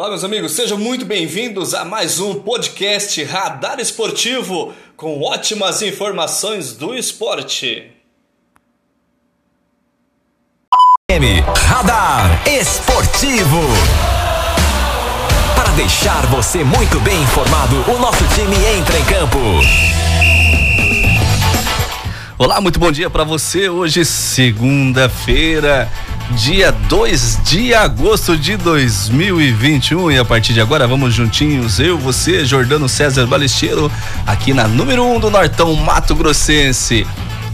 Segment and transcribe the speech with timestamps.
[0.00, 6.72] Olá, meus amigos, sejam muito bem-vindos a mais um podcast Radar Esportivo com ótimas informações
[6.72, 7.92] do esporte.
[11.66, 13.60] Radar Esportivo.
[15.54, 19.38] Para deixar você muito bem informado, o nosso time entra em campo.
[22.40, 23.68] Olá, muito bom dia para você.
[23.68, 25.86] Hoje, segunda-feira,
[26.30, 30.10] dia 2 de agosto de 2021.
[30.10, 33.92] E a partir de agora, vamos juntinhos, eu, você, Jordano César Balesteiro,
[34.26, 37.06] aqui na número 1 um do Nortão Mato Grossense.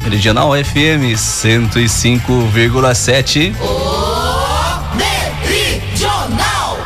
[0.04, 3.56] Meridional FM 105,7.
[4.94, 6.78] Meridional.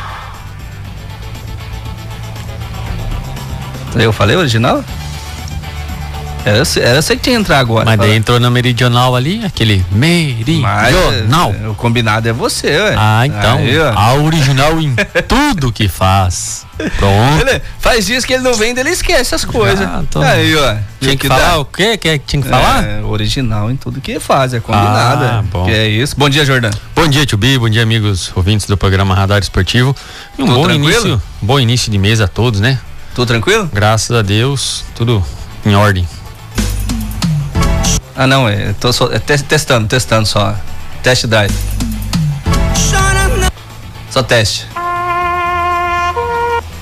[3.93, 4.83] Eu falei original?
[6.43, 7.85] Era, era você que tinha que entrar agora.
[7.85, 11.53] Mas daí entrou na meridional ali, aquele meridional.
[11.53, 12.95] Mas, o combinado é você, ué.
[12.97, 13.57] Ah, então.
[13.59, 14.95] Aí, a original em
[15.27, 16.65] tudo que faz.
[16.97, 17.47] Pronto.
[17.47, 19.85] Ele, faz dias que ele não vem, ele esquece as coisas.
[19.85, 20.19] Ah, tô...
[20.21, 20.75] Aí, ó.
[20.99, 21.59] Tinha que, que falar dá?
[21.59, 21.95] o quê?
[21.97, 22.83] Que tinha que falar?
[22.83, 25.23] É, original em tudo que faz, é combinado.
[25.23, 25.65] Ah, bom.
[25.65, 26.15] Que é isso.
[26.17, 26.71] Bom dia, Jordão.
[26.95, 27.57] Bom dia, Tubi.
[27.57, 29.95] Bom dia, amigos ouvintes do programa Radar Esportivo.
[30.37, 30.89] E um tudo bom tranquilo?
[30.89, 32.79] início, bom início de mês a todos, né?
[33.13, 33.69] Tudo tranquilo?
[33.71, 35.23] Graças a Deus, tudo
[35.65, 36.07] em ordem.
[38.15, 40.55] Ah, não, é, tô só, é testando, testando só.
[41.01, 41.53] Test drive.
[44.09, 44.67] Só teste.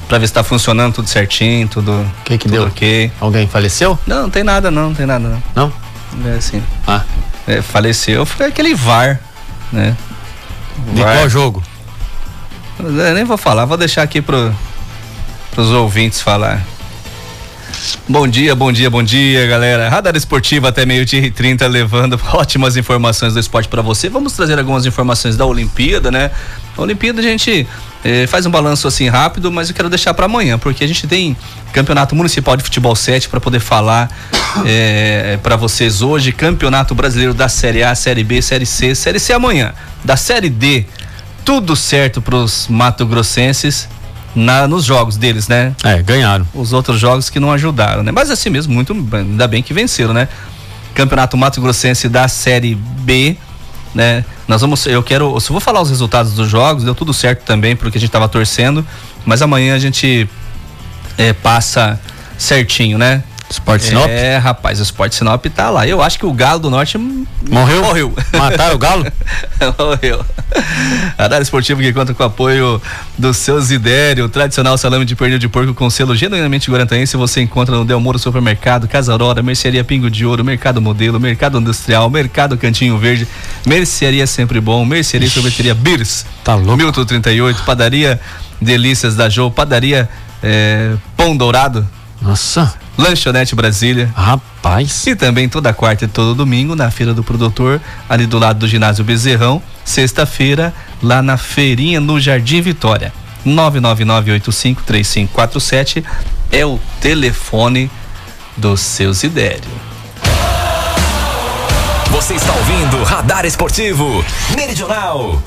[0.07, 1.91] Pra ver se tá funcionando tudo certinho, tudo.
[1.91, 2.65] O que que deu?
[2.65, 3.11] Ok.
[3.21, 3.97] Alguém faleceu?
[4.07, 5.43] Não, não tem nada não, não tem nada não.
[5.55, 5.73] Não?
[6.31, 6.63] É assim.
[6.87, 7.03] Ah.
[7.47, 9.19] É, faleceu foi aquele VAR,
[9.71, 9.95] né?
[10.93, 11.17] De VAR.
[11.17, 11.63] qual jogo?
[12.79, 14.55] Eu nem vou falar, vou deixar aqui pro,
[15.51, 16.61] pros ouvintes falar.
[18.11, 19.87] Bom dia, bom dia, bom dia, galera.
[19.87, 24.09] Radar Esportiva até meio-dia e 30 levando ótimas informações do esporte para você.
[24.09, 26.31] Vamos trazer algumas informações da Olimpíada, né?
[26.75, 27.67] A Olimpíada a gente
[28.03, 31.05] eh, faz um balanço assim rápido, mas eu quero deixar para amanhã, porque a gente
[31.05, 31.37] tem
[31.71, 34.09] Campeonato Municipal de Futebol 7 para poder falar
[34.65, 39.33] eh, para vocês hoje, Campeonato Brasileiro da Série A, Série B, Série C, Série C
[39.33, 39.71] amanhã.
[40.03, 40.83] Da Série D,
[41.45, 43.87] tudo certo para os mato-grossenses
[44.35, 45.73] na, nos jogos deles, né?
[45.83, 46.45] É, ganharam.
[46.53, 48.11] Os outros jogos que não ajudaram, né?
[48.11, 50.27] Mas assim mesmo, muito, ainda bem que venceram, né?
[50.93, 53.37] Campeonato Mato Grossense da Série B,
[53.93, 54.23] né?
[54.47, 57.75] Nós vamos, eu quero, eu vou falar os resultados dos jogos, deu tudo certo também,
[57.75, 58.85] porque a gente tava torcendo,
[59.25, 60.27] mas amanhã a gente
[61.17, 61.99] é, passa
[62.37, 63.23] certinho, né?
[63.49, 64.07] Esporte Sinop?
[64.07, 65.87] É, rapaz, o Esporte Sinop tá lá.
[65.87, 67.81] Eu acho que o Galo do Norte morreu.
[67.81, 68.13] Morreu.
[68.31, 69.05] Mataram o Galo?
[69.77, 70.23] morreu.
[71.17, 72.81] Radar Esportivo que conta com o apoio
[73.17, 77.17] do seu Zidério, o tradicional salame de pernil de porco com selo genuinamente guarantaense.
[77.17, 81.59] Você encontra no Del Moro Supermercado, Casa Aurora, Mercearia Pingo de Ouro, Mercado Modelo, Mercado
[81.59, 83.27] Industrial, Mercado Cantinho Verde,
[83.65, 86.25] Mercearia Sempre Bom, Mercearia e Sorveteria Beers.
[86.43, 86.77] Tá louco.
[86.77, 88.19] Milton 38, Padaria
[88.61, 90.07] Delícias da Jô, Padaria
[90.43, 91.87] é, Pão Dourado.
[92.21, 92.73] Nossa.
[92.99, 94.11] Lanchonete Brasília.
[94.13, 95.07] Rapaz.
[95.07, 97.79] E também toda quarta e todo domingo na Feira do Produtor,
[98.09, 99.63] ali do lado do ginásio Bezerrão.
[99.85, 103.13] Sexta-feira, lá na Feirinha, no Jardim Vitória.
[103.47, 106.03] 999853547
[106.51, 107.89] é o telefone
[108.57, 109.71] do seu Zidério.
[112.11, 114.25] Você está ouvindo Radar Esportivo
[114.57, 115.41] Meridional.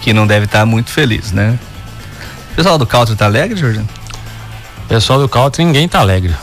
[0.00, 1.58] Que não deve estar muito feliz, né?
[2.52, 3.84] O pessoal do Country tá alegre, Jordan?
[4.88, 6.34] Pessoal do Country, ninguém tá alegre.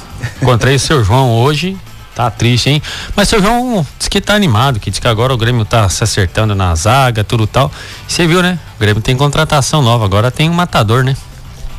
[0.41, 1.77] Encontrei o seu João hoje,
[2.15, 2.81] tá triste, hein?
[3.15, 6.03] Mas seu João diz que tá animado, que diz que agora o Grêmio tá se
[6.03, 7.71] acertando na zaga, tudo tal.
[8.07, 8.57] Você viu, né?
[8.77, 11.15] O Grêmio tem contratação nova, agora tem um matador, né?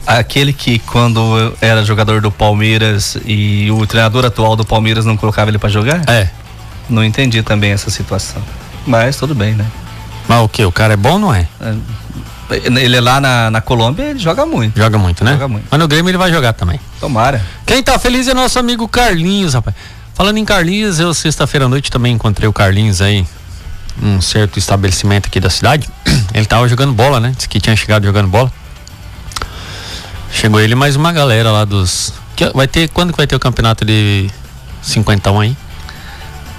[0.06, 1.20] Aquele que quando
[1.60, 6.08] era jogador do Palmeiras e o treinador atual do Palmeiras não colocava ele para jogar?
[6.08, 6.30] É.
[6.88, 8.40] Não entendi também essa situação.
[8.86, 9.66] Mas tudo bem, né?
[10.28, 10.64] Mas o que?
[10.64, 11.48] O cara é bom ou não é?
[11.60, 11.74] é
[12.50, 14.78] ele é lá na, na Colômbia, ele joga muito.
[14.78, 15.32] Joga muito, né?
[15.32, 15.66] Joga muito.
[15.70, 16.80] Mas no Grêmio ele vai jogar também.
[17.00, 17.44] Tomara.
[17.64, 19.74] Quem tá feliz é nosso amigo Carlinhos, rapaz.
[20.14, 23.26] Falando em Carlinhos, eu sexta-feira à noite também encontrei o Carlinhos aí
[23.96, 25.88] num certo estabelecimento aqui da cidade.
[26.32, 27.32] Ele tava jogando bola, né?
[27.34, 28.52] Disse que tinha chegado jogando bola.
[30.32, 32.12] Chegou ele mais uma galera lá dos.
[32.54, 32.88] Vai ter.
[32.90, 34.28] Quando que vai ter o campeonato de
[34.82, 35.56] 50 aí?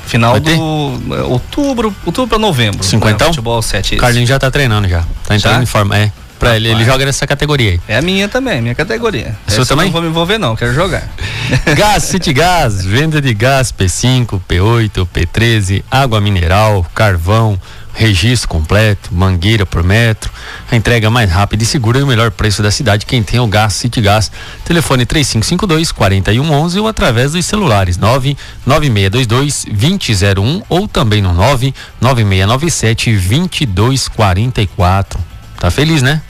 [0.08, 2.84] Final do é, outubro, outubro para novembro.
[2.84, 3.30] 50 né?
[3.30, 3.96] Futebol 7.
[3.96, 5.04] O Carlinhos já tá treinando já.
[5.26, 5.64] Tá entrando já?
[5.64, 5.98] em forma.
[5.98, 6.12] É.
[6.40, 7.82] Pra ele, ele joga nessa categoria aí.
[7.88, 9.36] É a minha também, minha categoria.
[9.48, 9.88] Você também?
[9.88, 11.08] não vou me envolver não, quero jogar.
[11.76, 17.60] Gás City Gás, venda de gás P5, P8, P13, água mineral, carvão,
[17.98, 20.32] registro completo, mangueira por metro,
[20.72, 23.08] a entrega mais rápida e segura e o melhor preço da cidade.
[23.08, 24.32] Quem tem o Gás City Gás,
[24.64, 35.20] telefone 3552 4111 ou através dos celulares 99622 2001 ou também no 99697 2244.
[35.60, 36.22] Tá feliz, né?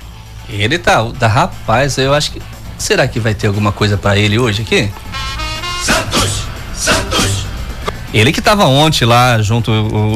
[0.47, 2.41] Ele tá, da rapaz, eu acho que
[2.77, 4.89] será que vai ter alguma coisa para ele hoje aqui?
[5.83, 6.43] Santos,
[6.73, 7.46] Santos.
[8.13, 9.71] Ele que estava ontem lá junto,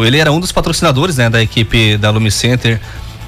[0.06, 2.80] ele era um dos patrocinadores, né, da equipe da Lumi Center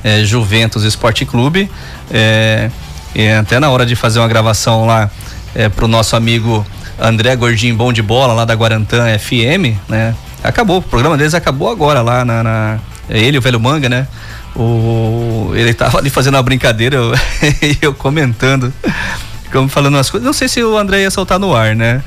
[0.03, 1.69] é, Juventus Esporte Clube.
[2.11, 2.69] É,
[3.15, 5.09] e até na hora de fazer uma gravação lá
[5.55, 6.65] é, pro nosso amigo
[6.99, 10.15] André Gordinho Bom de Bola, lá da Guarantã FM, né?
[10.43, 12.43] Acabou, o programa deles acabou agora lá na.
[12.43, 12.79] na
[13.09, 14.07] ele, o velho manga, né?
[14.55, 17.13] O, ele tava ali fazendo uma brincadeira, eu,
[17.81, 18.73] eu comentando,
[19.51, 20.25] como falando umas coisas.
[20.25, 22.03] Não sei se o André ia soltar no ar, né?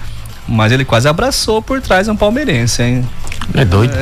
[0.48, 3.08] Mas ele quase abraçou por trás um palmeirense, hein?
[3.54, 3.94] É doido.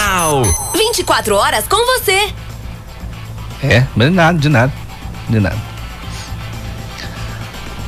[0.73, 2.33] 24 horas com você.
[3.63, 4.71] É, mas nada, de nada.
[5.27, 5.57] De nada.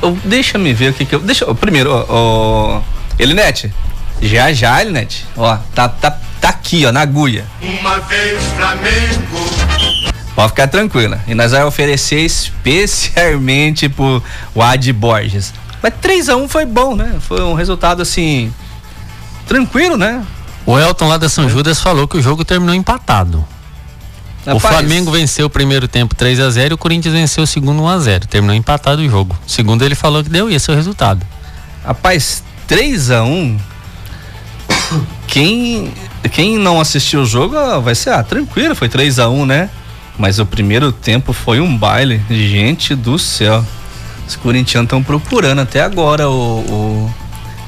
[0.02, 1.20] Oh, deixa me ver o que que eu.
[1.20, 1.52] Deixa.
[1.54, 2.04] primeiro, ó.
[2.08, 3.72] Oh, oh, Elinete.
[4.20, 5.24] Já já, Elinete.
[5.36, 7.44] Ó, tá, tá, tá aqui, ó, na agulha.
[7.60, 9.82] Uma vez Flamengo.
[10.34, 11.20] Pode ficar tranquila.
[11.26, 14.22] E nós vamos oferecer especialmente pro
[14.58, 15.52] Ad Borges.
[15.82, 17.16] Mas 3x1 foi bom, né?
[17.20, 18.52] Foi um resultado assim
[19.46, 20.24] tranquilo, né?
[20.64, 23.44] O Elton lá da São Judas falou que o jogo terminou empatado.
[24.46, 27.46] Rapaz, o Flamengo venceu o primeiro tempo 3 a 0 e o Corinthians venceu o
[27.46, 29.38] segundo 1 a 0 Terminou empatado o jogo.
[29.46, 31.24] Segundo ele falou que deu esse é o resultado.
[31.84, 33.58] Rapaz, 3 a 1
[35.26, 35.92] Quem
[36.32, 39.70] quem não assistiu o jogo vai ser ah, tranquilo, foi 3 a 1 né?
[40.18, 42.20] Mas o primeiro tempo foi um baile.
[42.28, 43.64] Gente do céu.
[44.26, 47.14] Os corintianos estão procurando até agora o, o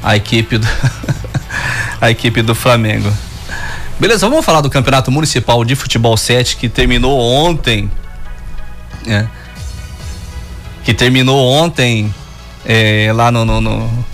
[0.02, 0.66] a equipe do
[2.00, 3.12] a equipe do Flamengo.
[3.98, 7.90] Beleza, vamos falar do Campeonato Municipal de Futebol 7 que terminou ontem.
[9.06, 9.26] É,
[10.82, 12.12] que terminou ontem
[12.64, 14.04] é, lá no, no, no,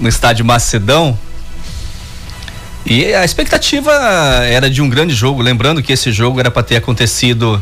[0.00, 1.18] no estádio Macedão.
[2.84, 3.92] E a expectativa
[4.44, 5.42] era de um grande jogo.
[5.42, 7.60] Lembrando que esse jogo era para ter acontecido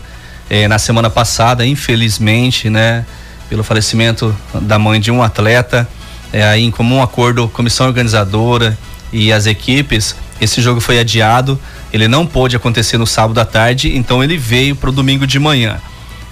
[0.51, 3.07] é, na semana passada, infelizmente, né?
[3.49, 5.89] Pelo falecimento da mãe de um atleta.
[6.35, 8.77] É, aí, em comum acordo, comissão organizadora
[9.13, 11.57] e as equipes, esse jogo foi adiado.
[11.93, 15.39] Ele não pôde acontecer no sábado à tarde, então ele veio para o domingo de
[15.39, 15.79] manhã.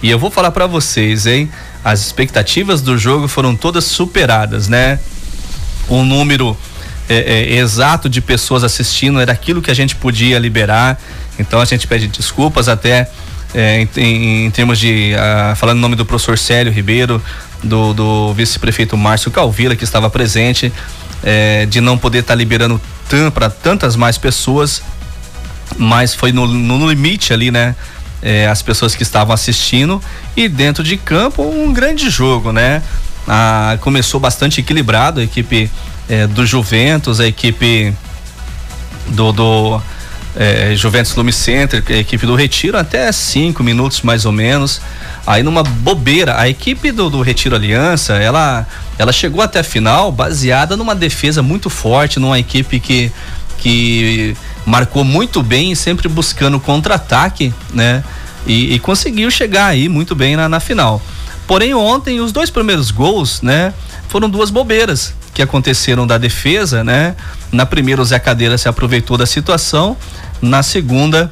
[0.03, 1.49] E eu vou falar para vocês, hein?
[1.85, 4.99] As expectativas do jogo foram todas superadas, né?
[5.89, 6.57] O número
[7.09, 11.01] é, é, exato de pessoas assistindo era aquilo que a gente podia liberar.
[11.39, 13.09] Então a gente pede desculpas até
[13.55, 17.23] é, em, em, termos de uh, falando em nome do professor Célio Ribeiro,
[17.63, 20.73] do, do vice-prefeito Márcio Calvila que estava presente
[21.23, 22.81] é, de não poder estar tá liberando
[23.35, 24.83] para tantas mais pessoas,
[25.77, 27.77] mas foi no, no limite ali, né?
[28.23, 30.01] É, as pessoas que estavam assistindo
[30.37, 32.83] e dentro de campo um grande jogo, né?
[33.27, 35.71] Ah, começou bastante equilibrado a equipe
[36.09, 37.93] é, do Juventus, a equipe
[39.09, 39.83] do, do
[40.37, 44.81] é, Juventus Lume Center, a equipe do Retiro, até cinco minutos mais ou menos.
[45.27, 48.67] Aí numa bobeira, a equipe do, do Retiro Aliança, ela,
[48.99, 53.13] ela chegou até a final baseada numa defesa muito forte, numa equipe que,
[53.59, 58.03] que marcou muito bem, sempre buscando contra-ataque, né?
[58.45, 61.01] E, e, conseguiu chegar aí muito bem na, na final.
[61.47, 63.73] Porém, ontem, os dois primeiros gols, né?
[64.09, 67.15] Foram duas bobeiras que aconteceram da defesa, né?
[67.51, 69.97] Na primeira, o Zé Cadeira se aproveitou da situação.
[70.41, 71.31] Na segunda,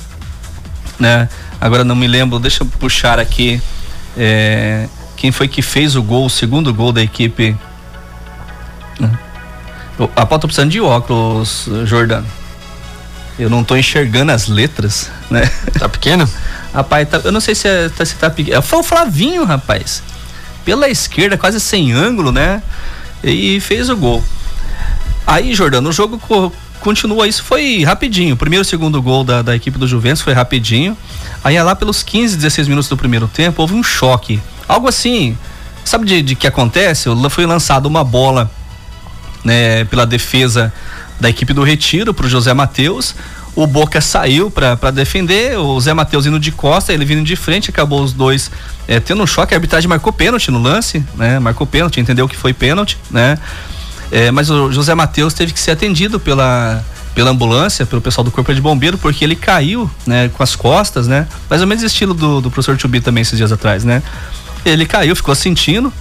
[0.98, 1.28] né?
[1.60, 3.60] Agora não me lembro, deixa eu puxar aqui.
[4.16, 7.56] É, quem foi que fez o gol, o segundo gol da equipe?
[10.16, 12.26] A pauta precisando de óculos, Jordano.
[13.38, 15.42] Eu não estou enxergando as letras, né?
[15.78, 16.28] Tá pequeno?
[16.72, 18.62] Rapaz, tá, eu não sei se, é, tá, se tá pequeno.
[18.62, 20.02] Foi o Flavinho, rapaz.
[20.64, 22.62] Pela esquerda, quase sem ângulo, né?
[23.22, 24.22] E fez o gol.
[25.26, 27.28] Aí, Jordano, o jogo co continua.
[27.28, 28.34] Isso foi rapidinho.
[28.34, 30.96] O primeiro e segundo gol da, da equipe do Juventus foi rapidinho.
[31.44, 34.40] Aí, lá pelos 15, 16 minutos do primeiro tempo, houve um choque.
[34.66, 35.36] Algo assim.
[35.84, 37.08] Sabe de, de que acontece?
[37.30, 38.50] Foi lançada uma bola
[39.44, 40.72] né, pela defesa
[41.18, 43.14] da equipe do Retiro para o José Matheus.
[43.54, 47.70] O Boca saiu para defender, o Zé Matheus indo de costa, ele vindo de frente,
[47.70, 48.50] acabou os dois
[48.86, 49.54] é, tendo um choque.
[49.54, 51.38] A arbitragem marcou pênalti no lance, né?
[51.38, 53.38] Marcou pênalti, entendeu que foi pênalti, né?
[54.10, 58.30] É, mas o José Matheus teve que ser atendido pela, pela ambulância, pelo pessoal do
[58.30, 61.26] Corpo de Bombeiro, porque ele caiu, né, com as costas, né?
[61.48, 64.02] Mais ou menos estilo do, do professor Tubi também esses dias atrás, né?
[64.64, 65.92] Ele caiu, ficou sentindo,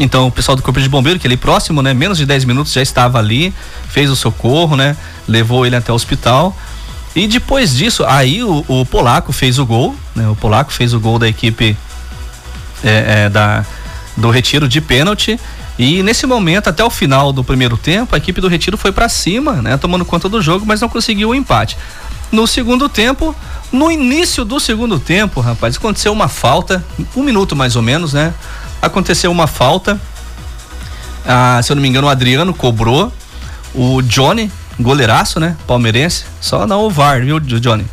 [0.00, 1.92] então o pessoal do Corpo de Bombeiro, que é ali próximo, né?
[1.92, 3.54] Menos de 10 minutos já estava ali,
[3.88, 4.96] fez o socorro, né?
[5.28, 6.56] Levou ele até o hospital.
[7.14, 10.26] E depois disso, aí o, o Polaco fez o gol, né?
[10.28, 11.76] O Polaco fez o gol da equipe
[12.82, 13.64] é, é, da,
[14.16, 15.38] do retiro de pênalti.
[15.78, 19.08] E nesse momento, até o final do primeiro tempo, a equipe do Retiro foi para
[19.08, 19.76] cima, né?
[19.76, 21.76] Tomando conta do jogo, mas não conseguiu o empate.
[22.30, 23.34] No segundo tempo,
[23.72, 26.84] no início do segundo tempo, rapaz, aconteceu uma falta,
[27.16, 28.34] um minuto mais ou menos, né?
[28.80, 30.00] Aconteceu uma falta.
[31.26, 33.12] Ah, se eu não me engano, o Adriano cobrou.
[33.74, 35.56] O Johnny, goleiraço, né?
[35.66, 36.24] Palmeirense.
[36.40, 37.86] Só não o VAR, viu, Johnny?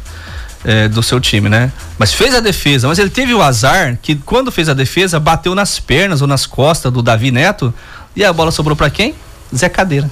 [0.66, 1.72] É, do seu time, né?
[1.98, 2.88] Mas fez a defesa.
[2.88, 6.46] Mas ele teve o azar que quando fez a defesa, bateu nas pernas ou nas
[6.46, 7.74] costas do Davi Neto.
[8.16, 9.14] E a bola sobrou para quem?
[9.56, 10.10] Zé Cadeira.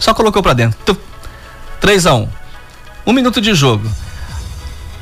[0.00, 0.98] Só colocou para dentro.
[1.80, 2.28] 3 a 1
[3.06, 3.88] Um minuto de jogo.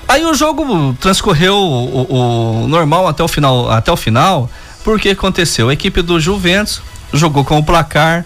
[0.08, 4.50] Aí o jogo transcorreu o, o, normal até o final, até o final.
[4.84, 5.68] Porque aconteceu?
[5.68, 8.24] A equipe do Juventus jogou com o placar,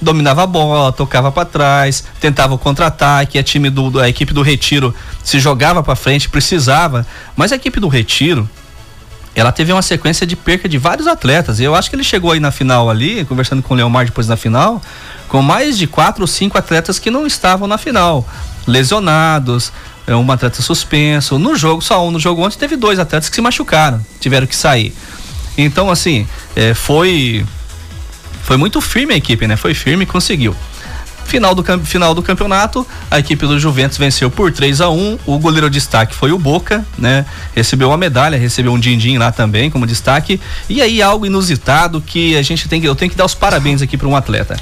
[0.00, 4.42] dominava a bola, tocava para trás, tentava o contra-ataque, a time do a equipe do
[4.42, 8.48] Retiro se jogava para frente, precisava, mas a equipe do Retiro
[9.34, 11.60] ela teve uma sequência de perca de vários atletas.
[11.60, 14.36] Eu acho que ele chegou aí na final ali, conversando com o Leomar depois na
[14.36, 14.82] final,
[15.28, 18.26] com mais de quatro ou cinco atletas que não estavam na final,
[18.66, 19.72] lesionados,
[20.08, 21.38] é, um atleta suspenso.
[21.38, 22.10] No jogo, só um.
[22.10, 24.92] No jogo ontem teve dois atletas que se machucaram, tiveram que sair.
[25.58, 27.44] Então, assim, é, foi
[28.48, 29.56] foi muito firme a equipe, né?
[29.56, 30.56] Foi firme e conseguiu.
[31.26, 35.38] Final do, final do campeonato, a equipe do Juventus venceu por 3 a 1 O
[35.38, 37.26] goleiro destaque foi o Boca, né?
[37.54, 40.40] Recebeu uma medalha, recebeu um din-din lá também como destaque.
[40.66, 42.88] E aí, algo inusitado que a gente tem que.
[42.88, 44.56] Eu tenho que dar os parabéns aqui para um atleta.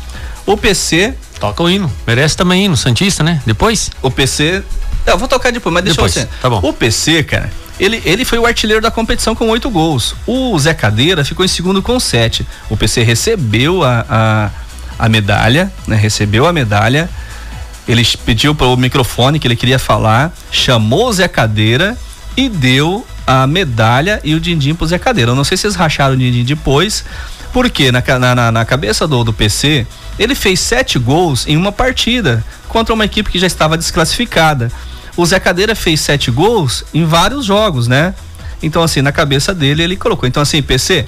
[0.45, 1.15] O PC.
[1.39, 1.93] Toca o hino.
[2.05, 3.41] Merece também hino, Santista, né?
[3.47, 3.91] Depois?
[4.03, 4.65] O PC.
[5.07, 6.59] Eu vou tocar depois, mas deixa depois, eu Tá bom.
[6.69, 10.15] O PC, cara ele, ele foi o artilheiro da competição com oito gols.
[10.27, 12.47] O Zé Cadeira ficou em segundo com sete.
[12.71, 14.51] O PC recebeu a, a,
[14.99, 15.97] a medalha, né?
[15.97, 17.09] Recebeu a medalha.
[17.87, 21.97] Ele pediu para o microfone que ele queria falar, chamou o Zé Cadeira
[22.37, 25.33] e deu a medalha e o din-din pro Zé Cadeira.
[25.33, 27.05] Eu não sei se vocês racharam o din-din depois,
[27.53, 28.03] porque na,
[28.35, 29.87] na, na cabeça do, do PC,
[30.19, 34.71] ele fez sete gols em uma partida contra uma equipe que já estava desclassificada
[35.17, 38.15] o Zé Cadeira fez sete gols em vários jogos, né?
[38.63, 40.29] Então, assim, na cabeça dele ele colocou.
[40.29, 41.07] Então, assim, PC,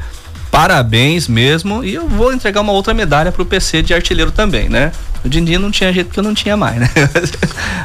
[0.50, 1.84] parabéns mesmo.
[1.84, 4.92] E eu vou entregar uma outra medalha pro PC de artilheiro também, né?
[5.24, 6.90] O Dindinho não tinha jeito que eu não tinha mais, né?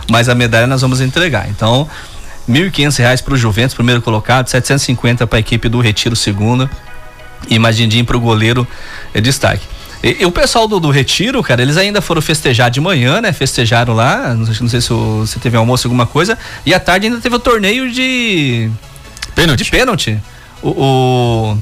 [0.10, 1.50] Mas a medalha nós vamos entregar.
[1.50, 1.90] Então,
[2.48, 6.70] R$ 1.500 para o Juventus, primeiro colocado, 750 para a equipe do Retiro, segundo.
[7.50, 8.66] E mais din para o goleiro
[9.14, 9.73] é destaque.
[10.04, 13.32] E, e, o pessoal do, do, Retiro, cara, eles ainda foram festejar de manhã, né?
[13.32, 16.38] Festejaram lá, não sei, não sei se, o, se teve almoço, alguma coisa.
[16.66, 18.70] E à tarde ainda teve o torneio de.
[19.34, 19.64] Pênalti.
[19.64, 20.20] De pênalti.
[20.62, 20.70] O.
[20.70, 21.58] o...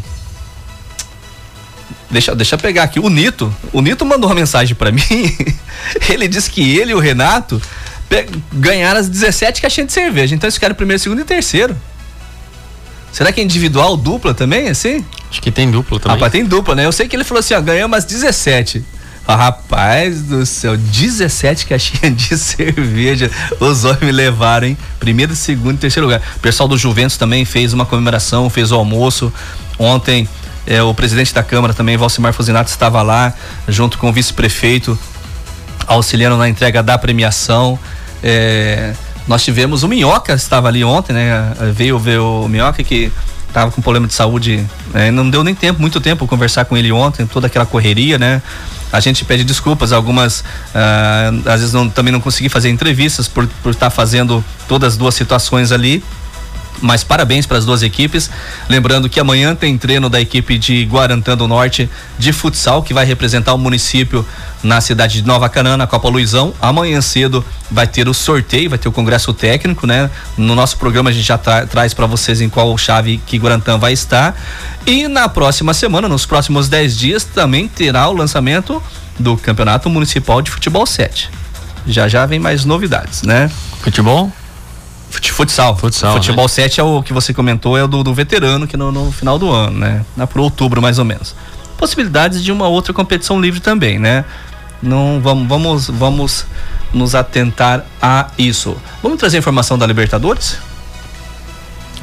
[2.10, 3.00] Deixa, deixa eu pegar aqui.
[3.00, 3.54] O Nito.
[3.72, 5.02] O Nito mandou uma mensagem para mim.
[6.10, 7.62] ele disse que ele e o Renato
[8.52, 10.34] ganharam as 17 caixinhas de cerveja.
[10.34, 11.78] Então eles ficaram primeiro, segundo e terceiro.
[13.12, 15.06] Será que é individual, dupla também, assim?
[15.32, 16.18] Acho que tem dupla também.
[16.18, 16.86] Rapaz, tem dupla, né?
[16.86, 18.84] Eu sei que ele falou assim, ó, ganhamos umas 17.
[19.26, 24.78] Rapaz do céu, 17 caixinhas de cerveja os homens me levaram, hein?
[25.00, 26.22] Primeiro, segundo e terceiro lugar.
[26.36, 29.32] O pessoal do Juventus também fez uma comemoração, fez o almoço.
[29.80, 30.28] Ontem,
[30.68, 33.34] é, o presidente da Câmara também, Valcimar Fusinato, estava lá,
[33.70, 35.00] junto com o vice-prefeito,
[35.88, 37.80] auxiliando na entrega da premiação.
[38.22, 38.94] É,
[39.28, 41.54] nós tivemos o Minhoca, estava ali ontem, né?
[41.74, 43.12] Veio ver o Minhoca que
[43.52, 45.12] estava com problema de saúde, né?
[45.12, 48.42] não deu nem tempo, muito tempo conversar com ele ontem, toda aquela correria, né?
[48.92, 53.48] A gente pede desculpas, algumas uh, às vezes não, também não consegui fazer entrevistas por
[53.64, 56.04] por estar tá fazendo todas as duas situações ali.
[56.82, 58.30] Mas parabéns para as duas equipes.
[58.68, 63.06] Lembrando que amanhã tem treino da equipe de Guarantã do Norte de futsal, que vai
[63.06, 64.26] representar o município
[64.64, 66.54] na cidade de Nova Canaã, na Copa Luizão.
[66.60, 70.10] Amanhã cedo vai ter o sorteio, vai ter o congresso técnico, né?
[70.36, 73.78] No nosso programa a gente já tra traz para vocês em qual chave que Guarantã
[73.78, 74.36] vai estar.
[74.86, 78.82] E na próxima semana, nos próximos 10 dias, também terá o lançamento
[79.20, 81.30] do Campeonato Municipal de Futebol 7.
[81.86, 83.50] Já já vem mais novidades, né?
[83.82, 84.32] Futebol?
[85.12, 85.76] Futsal.
[85.78, 86.14] Futsal.
[86.14, 86.50] Futebol né?
[86.50, 89.38] 7 é o que você comentou, é o do, do veterano, que no, no, final
[89.38, 90.06] do ano, né?
[90.18, 91.36] Lá pro outubro, mais ou menos.
[91.78, 94.24] Possibilidades de uma outra competição livre também, né?
[94.82, 96.46] Não vamos, vamos, vamos
[96.94, 98.76] nos atentar a isso.
[99.02, 100.58] Vamos trazer informação da Libertadores?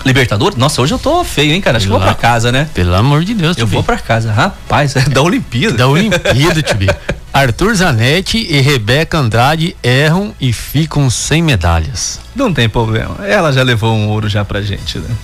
[0.04, 0.56] Libertadores?
[0.56, 1.76] Nossa, hoje eu tô feio, hein, cara?
[1.76, 2.68] Acho Pela, que vou pra casa, né?
[2.72, 4.32] Pelo amor de Deus, Eu vou pra casa.
[4.32, 5.76] Rapaz, é da Olimpíada.
[5.76, 6.86] Da Olimpíada, Tibi.
[7.32, 12.20] Arthur Zanetti e Rebeca Andrade erram e ficam sem medalhas.
[12.34, 13.26] Não tem problema.
[13.26, 15.14] Ela já levou um ouro já pra gente, né?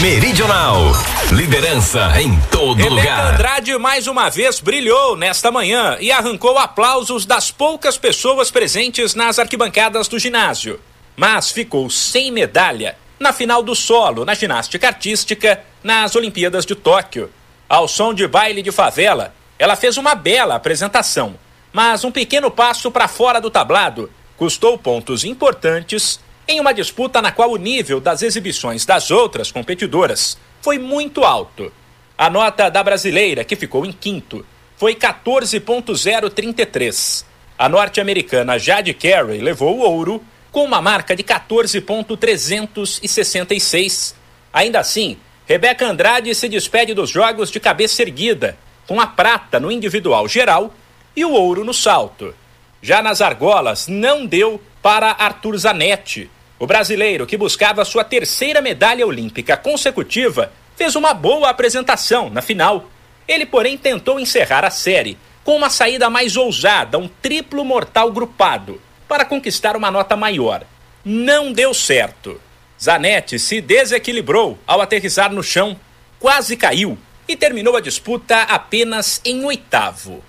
[0.00, 0.92] Meridional.
[1.30, 3.34] Liderança em todo Rebeca lugar.
[3.34, 9.38] Andrade mais uma vez brilhou nesta manhã e arrancou aplausos das poucas pessoas presentes nas
[9.38, 10.80] arquibancadas do ginásio.
[11.16, 17.30] Mas ficou sem medalha na final do solo na ginástica artística nas Olimpíadas de Tóquio.
[17.68, 21.36] Ao som de baile de favela, ela fez uma bela apresentação,
[21.72, 27.30] mas um pequeno passo para fora do tablado custou pontos importantes em uma disputa na
[27.30, 31.72] qual o nível das exibições das outras competidoras foi muito alto.
[32.18, 34.44] A nota da brasileira, que ficou em quinto,
[34.76, 37.24] foi 14.033.
[37.56, 44.16] A norte-americana Jade Carey levou o ouro com uma marca de 14.366.
[44.52, 49.70] Ainda assim, Rebeca Andrade se despede dos jogos de cabeça erguida, com a prata no
[49.70, 50.72] individual geral
[51.14, 52.34] e o ouro no salto.
[52.80, 56.30] Já nas argolas, não deu para Arthur Zanetti.
[56.58, 62.90] O brasileiro, que buscava sua terceira medalha olímpica consecutiva, fez uma boa apresentação na final.
[63.26, 68.80] Ele, porém, tentou encerrar a série com uma saída mais ousada, um triplo mortal grupado,
[69.08, 70.64] para conquistar uma nota maior.
[71.04, 72.40] Não deu certo.
[72.80, 75.78] Zanetti se desequilibrou ao aterrissar no chão,
[76.18, 76.98] quase caiu
[77.32, 80.22] e terminou a disputa apenas em oitavo.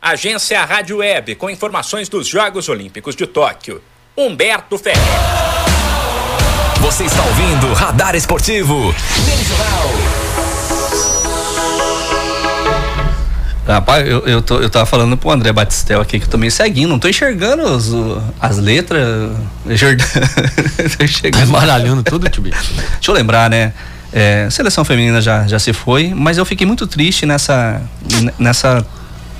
[0.00, 3.82] Agência Rádio Web com informações dos Jogos Olímpicos de Tóquio.
[4.16, 5.08] Humberto Ferreira.
[6.80, 8.94] Você está ouvindo Radar Esportivo.
[13.66, 16.50] Rapaz, eu, eu, tô, eu tava falando pro André Batistel aqui que eu tô meio
[16.52, 17.90] ceguinho, não tô enxergando os,
[18.38, 19.30] as letras.
[19.68, 20.06] Jordão.
[20.98, 21.44] tô enxergando.
[21.44, 22.62] Tá embaralhando tudo, tio Deixa
[23.06, 23.72] eu lembrar, né?
[24.12, 27.80] É, seleção feminina já, já se foi, mas eu fiquei muito triste nessa,
[28.38, 28.84] nessa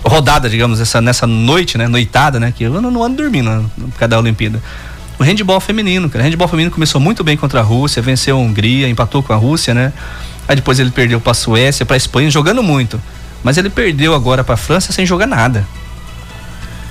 [0.04, 1.88] rodada, digamos, essa, nessa noite, né?
[1.88, 2.52] Noitada, né?
[2.56, 4.62] Que eu não, não ando dormindo por causa da Olimpíada.
[5.18, 6.24] O handball feminino, cara.
[6.24, 9.36] O handball feminino começou muito bem contra a Rússia, venceu a Hungria, empatou com a
[9.36, 9.92] Rússia, né?
[10.46, 13.00] Aí depois ele perdeu para a Suécia, para a Espanha, jogando muito.
[13.42, 15.66] Mas ele perdeu agora para a França sem jogar nada.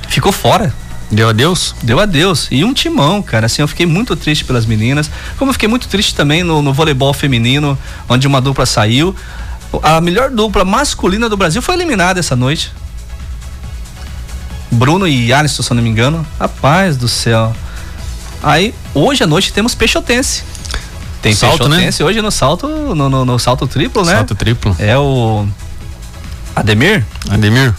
[0.07, 0.73] Ficou fora
[1.12, 1.76] Deu adeus?
[1.82, 2.48] Deu adeus.
[2.52, 3.48] E um timão, cara.
[3.48, 5.10] Assim, eu fiquei muito triste pelas meninas.
[5.38, 9.15] Como eu fiquei muito triste também no, no voleibol feminino, onde uma dupla saiu.
[9.82, 12.72] A melhor dupla masculina do Brasil foi eliminada essa noite.
[14.72, 16.26] Bruno e Alisson, se eu não me engano.
[16.39, 17.56] Rapaz do céu.
[18.43, 20.43] Aí, hoje à noite temos Peixotense.
[21.22, 21.78] Tem salto, né?
[21.78, 22.10] Peixotense né?
[22.10, 24.13] hoje no salto, no, no, no, salto triplo, né?
[24.13, 24.76] Salto triplo.
[24.80, 25.45] É o
[26.56, 27.06] Ademir?
[27.30, 27.74] Ademir.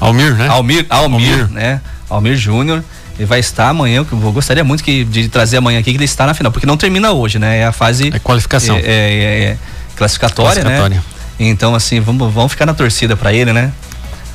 [0.00, 0.48] Almir, né?
[0.48, 1.50] Almir, Almir, Almir.
[1.50, 1.80] né?
[2.10, 2.82] Almir Júnior.
[3.16, 6.04] Ele vai estar amanhã, que eu gostaria muito que, de trazer amanhã aqui que ele
[6.04, 7.58] está na final, porque não termina hoje, né?
[7.58, 8.10] É a fase.
[8.12, 8.76] É qualificação.
[8.76, 9.58] É, é, é
[9.96, 10.78] classificatória, né?
[10.78, 11.02] classificatória, né?
[11.38, 13.72] Então, assim, vamos, vamos ficar na torcida para ele, né?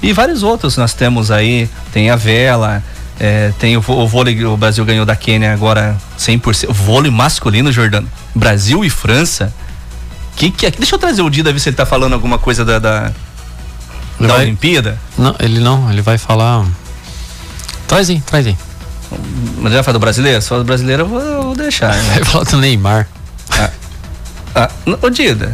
[0.02, 2.84] E vários outros nós temos aí, tem a vela,
[3.20, 6.72] é, tem o, o, vôlei, o Brasil ganhou da Quênia agora 100%.
[6.72, 8.08] Vôlei masculino, Jordano.
[8.34, 9.54] Brasil e França.
[10.36, 10.72] Que, que é?
[10.72, 13.12] Deixa eu trazer o Dida ver se ele tá falando alguma coisa da, da,
[14.20, 15.00] da vai, Olimpíada.
[15.18, 16.66] Não, ele não, ele vai falar
[17.88, 18.58] Traz aí, traz aí.
[19.60, 20.41] Mas já fala do brasileiro?
[20.41, 21.93] Só do brasileiro eu vou, eu vou deixar.
[21.95, 22.15] Né?
[22.15, 23.08] Vai falar do Neymar.
[23.52, 23.69] Ah,
[24.56, 24.69] ah,
[25.02, 25.54] o Dida.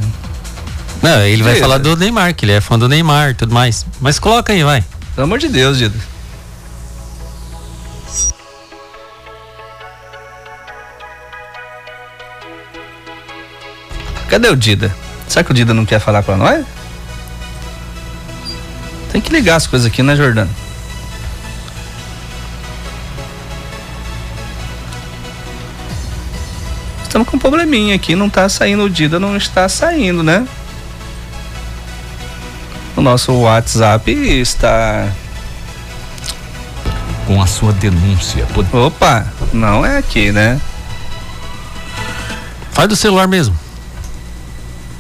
[1.02, 1.50] Não, ele Dida.
[1.50, 3.86] vai falar do Neymar, que ele é fã do Neymar e tudo mais.
[4.00, 4.84] Mas coloca aí, vai.
[5.16, 5.98] Pelo amor de Deus, Dida.
[14.30, 14.96] Cadê o Dida?
[15.28, 16.66] Será que o Dida não quer falar pra nós?
[19.12, 20.50] Tem que ligar as coisas aqui, né, Jordano?
[27.12, 30.48] Estamos com um probleminha aqui, não tá saindo o Dida, não está saindo, né?
[32.96, 35.10] O nosso WhatsApp está
[37.28, 38.48] com a sua denúncia.
[38.72, 40.58] Opa, não é aqui, né?
[42.72, 43.60] Faz do celular mesmo.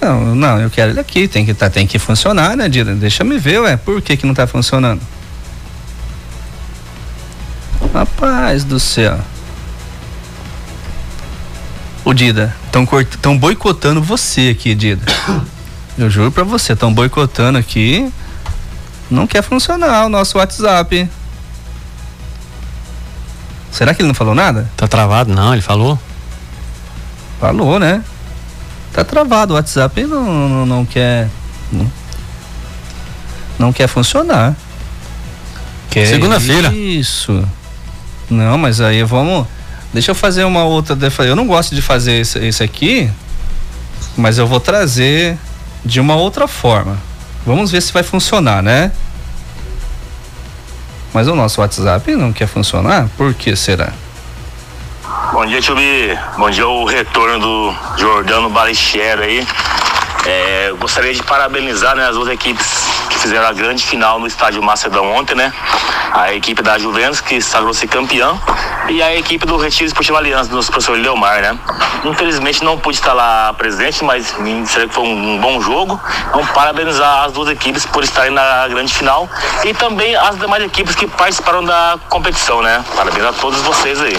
[0.01, 2.93] Não, não, eu quero ele aqui, tem que, tá, tem que funcionar, né, Dida?
[2.93, 5.01] Deixa me ver, ué, por que que não tá funcionando?
[7.93, 9.17] Rapaz do céu.
[12.03, 15.05] O Dida, estão boicotando você aqui, Dida.
[15.97, 18.11] Eu juro pra você, estão boicotando aqui.
[19.09, 21.09] Não quer funcionar o nosso WhatsApp.
[23.71, 24.69] Será que ele não falou nada?
[24.75, 25.99] Tá travado, não, ele falou.
[27.39, 28.03] Falou, né?
[28.93, 31.29] Tá travado, o WhatsApp não, não, não quer.
[31.71, 31.91] Não,
[33.59, 34.55] não quer funcionar.
[35.91, 36.73] Segunda-feira.
[36.73, 37.47] Isso.
[38.29, 39.45] Não, mas aí vamos.
[39.93, 40.97] Deixa eu fazer uma outra.
[41.25, 43.11] Eu não gosto de fazer esse, aqui,
[44.15, 45.37] mas eu vou trazer
[45.83, 46.97] de uma outra forma.
[47.45, 48.91] Vamos ver se vai funcionar, né?
[51.13, 53.09] Mas o nosso WhatsApp não quer funcionar?
[53.17, 53.91] Por que será?
[55.33, 56.17] Bom dia, Tchubi.
[56.37, 59.45] Bom dia, o retorno do Jordano Balichero aí.
[60.25, 64.61] É, gostaria de parabenizar né, as duas equipes que fizeram a grande final no estádio
[64.61, 65.51] Macedão ontem, né?
[66.13, 68.39] A equipe da Juventus, que sagrou-se campeão,
[68.89, 71.57] e a equipe do Retiro Esportivo Aliança, do nosso professor Leomar, né?
[72.03, 75.99] Infelizmente não pude estar lá presente, mas me disseram que foi um, um, bom jogo.
[76.29, 79.29] Então, parabenizar as duas equipes por estarem na grande final
[79.63, 82.83] e também as demais equipes que participaram da competição, né?
[82.95, 84.17] Parabéns a todos vocês aí.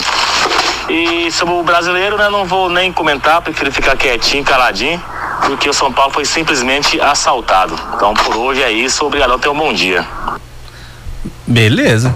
[0.88, 2.28] E sobre o brasileiro, né?
[2.28, 5.02] Não vou nem comentar, prefiro ficar quietinho, caladinho
[5.46, 7.78] porque o São Paulo foi simplesmente assaltado.
[7.94, 10.06] Então por hoje é isso, obrigado, tenha um bom dia.
[11.46, 12.14] Beleza.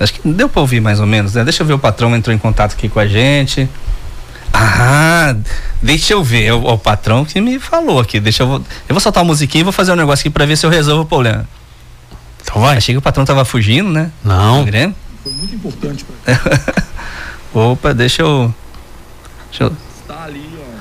[0.00, 1.44] Acho que deu pra ouvir mais ou menos, né?
[1.44, 3.68] Deixa eu ver, o patrão entrou em contato aqui com a gente.
[4.52, 5.36] Ah,
[5.82, 8.20] deixa eu ver, o, o patrão que me falou aqui.
[8.20, 8.54] Deixa eu.
[8.88, 10.70] Eu vou soltar uma musiquinha e vou fazer um negócio aqui pra ver se eu
[10.70, 11.48] resolvo o problema.
[12.42, 12.76] Então vai.
[12.76, 14.10] Achei que o patrão tava fugindo, né?
[14.24, 14.64] Não.
[15.22, 16.84] Foi muito importante pra
[17.52, 18.54] Opa, deixa eu.
[19.50, 19.72] Deixa eu.
[20.00, 20.78] Está ali, ó.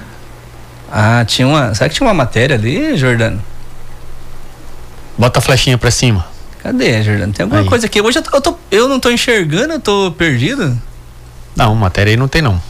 [0.91, 1.73] Ah, tinha uma.
[1.73, 3.41] Será que tinha uma matéria ali, Jordano?
[5.17, 6.25] Bota a flechinha pra cima.
[6.67, 7.31] Cadê, Jordano?
[7.31, 7.67] Tem alguma Aí.
[7.69, 8.01] coisa aqui.
[8.01, 10.77] Hoje eu, tô, eu, tô- eu não tô enxergando, eu tô perdido.
[11.55, 12.61] Não, matéria aí não tem não.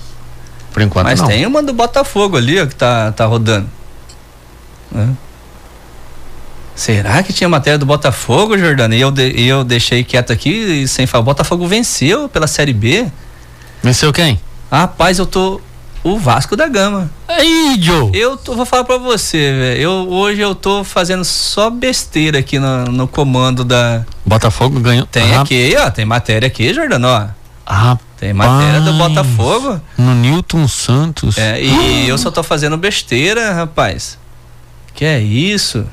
[0.71, 1.27] Por enquanto Mas não.
[1.27, 3.67] tem uma do Botafogo ali, ó, que tá, tá rodando.
[6.75, 8.93] Será que tinha matéria do Botafogo, Jordano?
[8.93, 11.21] E eu, de- e eu deixei quieto aqui sem falar.
[11.21, 13.07] O Botafogo venceu pela Série B.
[13.81, 14.39] Venceu quem?
[14.71, 15.59] Rapaz, eu tô.
[16.09, 17.09] O Vasco da Gama.
[17.27, 18.11] Aí, Joe.
[18.13, 19.81] Eu tô- vou falar pra você, velho.
[19.81, 24.05] Eu, hoje eu tô fazendo só besteira aqui no, no comando da.
[24.25, 25.05] Botafogo ganhou.
[25.05, 25.89] Tem Ah, aqui, ó.
[25.91, 27.27] Tem matéria aqui, Jordano, ó.
[27.65, 28.93] Ah, Tem matéria do.
[28.93, 29.81] Botafogo.
[29.97, 31.37] no Newton Santos.
[31.37, 34.17] É, e eu só tô fazendo besteira, rapaz.
[34.93, 35.85] Que é isso?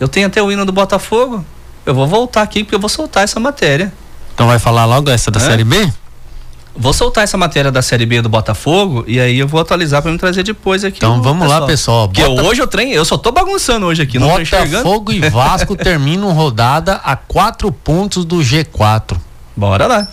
[0.00, 1.44] Eu tenho até o hino do Botafogo.
[1.84, 3.92] Eu vou voltar aqui porque eu vou soltar essa matéria.
[4.34, 5.44] Então vai falar logo essa da Hã?
[5.44, 5.92] Série B?
[6.74, 10.10] Vou soltar essa matéria da Série B do Botafogo e aí eu vou atualizar pra
[10.10, 10.96] me trazer depois aqui.
[10.96, 12.08] Então vamos lá, pessoal.
[12.08, 14.28] Porque Bota- hoje eu treino, eu só tô bagunçando hoje aqui, não.
[14.28, 19.16] Botafogo e Vasco terminam rodada a quatro pontos do G4.
[19.54, 20.08] Bora lá.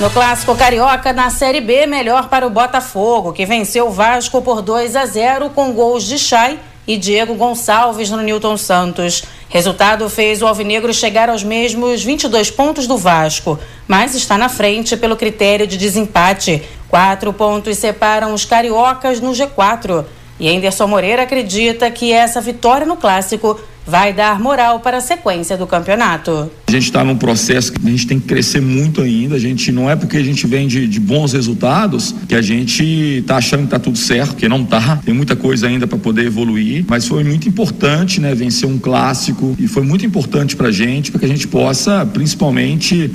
[0.00, 4.60] No clássico carioca, na Série B, melhor para o Botafogo, que venceu o Vasco por
[4.60, 9.24] 2 a 0 com gols de Chay e Diego Gonçalves no Newton Santos.
[9.48, 14.96] Resultado fez o Alvinegro chegar aos mesmos 22 pontos do Vasco, mas está na frente
[14.96, 16.62] pelo critério de desempate.
[16.88, 20.04] Quatro pontos separam os cariocas no G4.
[20.38, 25.56] E Anderson Moreira acredita que essa vitória no clássico vai dar moral para a sequência
[25.56, 26.50] do campeonato.
[26.66, 29.36] A gente está num processo que a gente tem que crescer muito ainda.
[29.36, 32.82] A gente não é porque a gente vem de, de bons resultados que a gente
[32.82, 35.00] está achando que está tudo certo, porque não tá.
[35.04, 39.54] Tem muita coisa ainda para poder evoluir, mas foi muito importante, né, vencer um clássico
[39.58, 43.10] e foi muito importante para a gente, para que a gente possa, principalmente,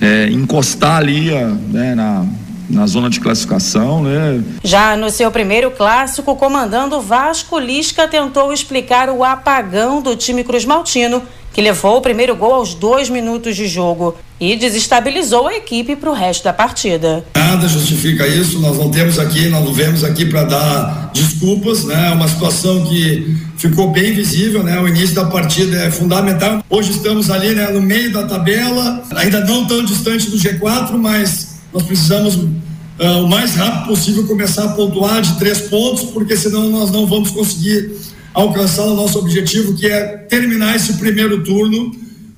[0.00, 1.30] é, encostar ali,
[1.72, 2.24] né, na
[2.68, 4.42] na zona de classificação, né?
[4.62, 10.44] Já no seu primeiro clássico, comandando o Vasco, Lisca tentou explicar o apagão do time
[10.44, 15.56] Cruz Maltino, que levou o primeiro gol aos dois minutos de jogo e desestabilizou a
[15.56, 17.24] equipe para o resto da partida.
[17.34, 22.10] Nada justifica isso, nós não temos aqui, nós não viemos aqui para dar desculpas, né?
[22.10, 24.78] É uma situação que ficou bem visível, né?
[24.78, 26.62] O início da partida é fundamental.
[26.68, 31.45] Hoje estamos ali, né, no meio da tabela, ainda não tão distante do G4, mas
[31.76, 36.70] nós precisamos uh, o mais rápido possível começar a pontuar de três pontos, porque senão
[36.70, 37.92] nós não vamos conseguir
[38.32, 41.94] alcançar o nosso objetivo, que é terminar esse primeiro turno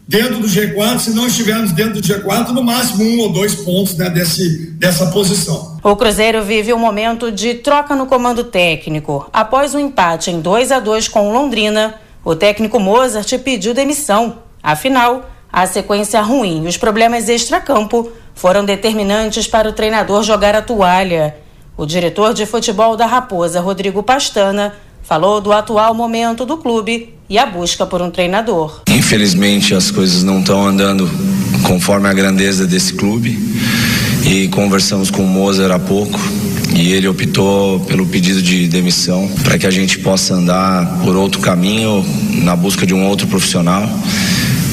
[0.09, 3.96] dentro do G4, se não estivermos dentro do G4, no máximo um ou dois pontos
[3.96, 5.79] né, desse, dessa posição.
[5.85, 9.29] O Cruzeiro vive um momento de troca no comando técnico.
[9.33, 14.38] Após um empate em 2 a 2 com o Londrina, o técnico Mozart pediu demissão.
[14.61, 20.63] Afinal, a sequência ruim e os problemas extracampo foram determinantes para o treinador jogar a
[20.63, 21.37] toalha.
[21.77, 27.39] O diretor de futebol da Raposa, Rodrigo Pastana, falou do atual momento do clube e
[27.39, 28.83] a busca por um treinador.
[28.89, 31.09] Infelizmente, as coisas não estão andando
[31.67, 33.39] conforme a grandeza desse clube
[34.25, 36.19] e conversamos com o Mozart há pouco
[36.75, 41.41] e ele optou pelo pedido de demissão para que a gente possa andar por outro
[41.41, 42.05] caminho
[42.43, 43.89] na busca de um outro profissional.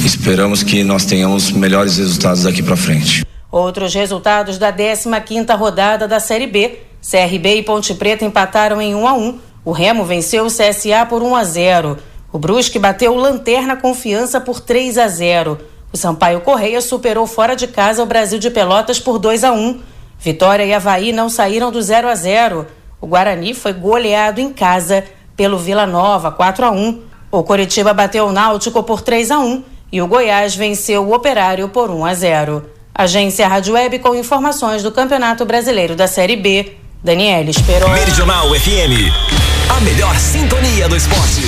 [0.05, 3.25] Esperamos que nós tenhamos melhores resultados daqui para frente.
[3.51, 6.77] Outros resultados da 15ª rodada da Série B.
[7.01, 9.39] CRB e Ponte Preta empataram em 1 a 1.
[9.65, 11.97] O Remo venceu o CSA por 1 a 0.
[12.31, 15.57] O Brusque bateu o Lanterna Confiança por 3 a 0.
[15.91, 19.81] O Sampaio Correia superou fora de casa o Brasil de Pelotas por 2 a 1.
[20.19, 22.67] Vitória e Havaí não saíram do 0 a 0.
[23.01, 25.03] O Guarani foi goleado em casa
[25.35, 27.01] pelo Vila Nova 4 a 1.
[27.31, 31.69] O Coritiba bateu o Náutico por 3 a 1 e o Goiás venceu o Operário
[31.69, 32.69] por 1 a 0.
[32.93, 36.73] Agência Rádio Web com informações do Campeonato Brasileiro da Série B.
[37.03, 37.89] Daniela Esperon.
[37.89, 39.11] Meridional FM.
[39.69, 41.41] A melhor sintonia do esporte.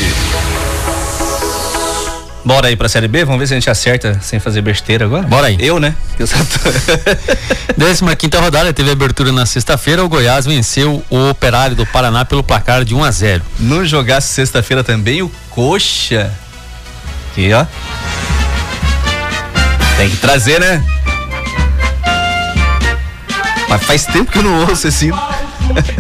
[2.47, 5.23] Bora aí pra Série B, vamos ver se a gente acerta sem fazer besteira agora.
[5.23, 5.57] Bora aí.
[5.59, 5.93] Eu, né?
[7.75, 12.41] Décima quinta rodada, teve abertura na sexta-feira, o Goiás venceu o Operário do Paraná pelo
[12.41, 13.43] placar de 1 a 0.
[13.59, 16.31] No jogasse sexta-feira também o Coxa.
[17.37, 17.67] Aqui, ó.
[19.95, 20.83] Tem que trazer, né?
[23.69, 25.11] Mas faz tempo que eu não ouço esse.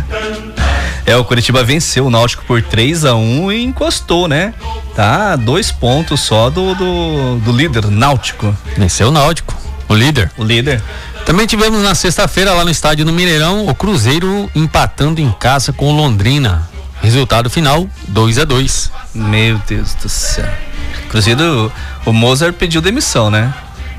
[1.05, 4.51] é, o Curitiba venceu o Náutico por 3 a 1 e encostou, né?
[4.95, 8.57] Tá dois pontos só do, do, do líder, Náutico.
[8.75, 9.55] Venceu o Náutico,
[9.87, 10.31] o líder.
[10.39, 10.81] O líder.
[11.23, 15.85] Também tivemos na sexta-feira lá no estádio no Mineirão o Cruzeiro empatando em casa com
[15.93, 16.67] o Londrina.
[16.99, 20.66] Resultado final 2 a 2 Meu Deus do céu.
[21.09, 21.71] Cruzeiro,
[22.05, 23.53] o Mozart pediu demissão, né?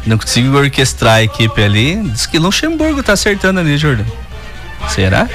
[0.07, 1.97] Não conseguiu orquestrar a equipe ali.
[2.03, 4.05] Diz que Luxemburgo tá acertando ali, Jordan.
[4.89, 5.29] Será?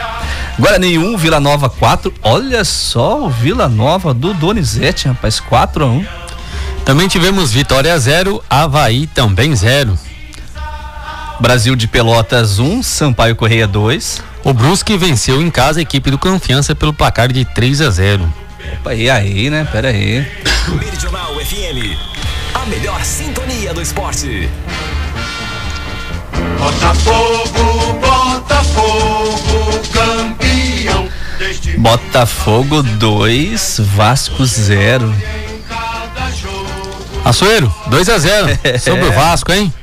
[0.57, 2.13] Guarani 1, Vila Nova 4.
[2.21, 6.05] Olha só o Vila Nova do Donizete, rapaz, 4 a 1.
[6.85, 9.97] Também tivemos Vitória 0, Havaí também 0.
[11.39, 14.23] Brasil de Pelotas 1, Sampaio Correia 2.
[14.43, 18.33] O Brusque venceu em casa a equipe do Confiança pelo placar de 3 a 0.
[18.71, 19.67] Opa, e aí, né?
[19.71, 20.25] Pera aí.
[20.67, 21.97] Meridional FM.
[22.53, 24.49] A melhor sintonia do esporte.
[26.57, 31.09] Botafogo, Botafogo, campeão.
[31.77, 35.13] Botafogo 2, Vasco 0.
[37.25, 38.47] Açoeiro, 2 a 0
[38.79, 39.73] sobre o Vasco, hein?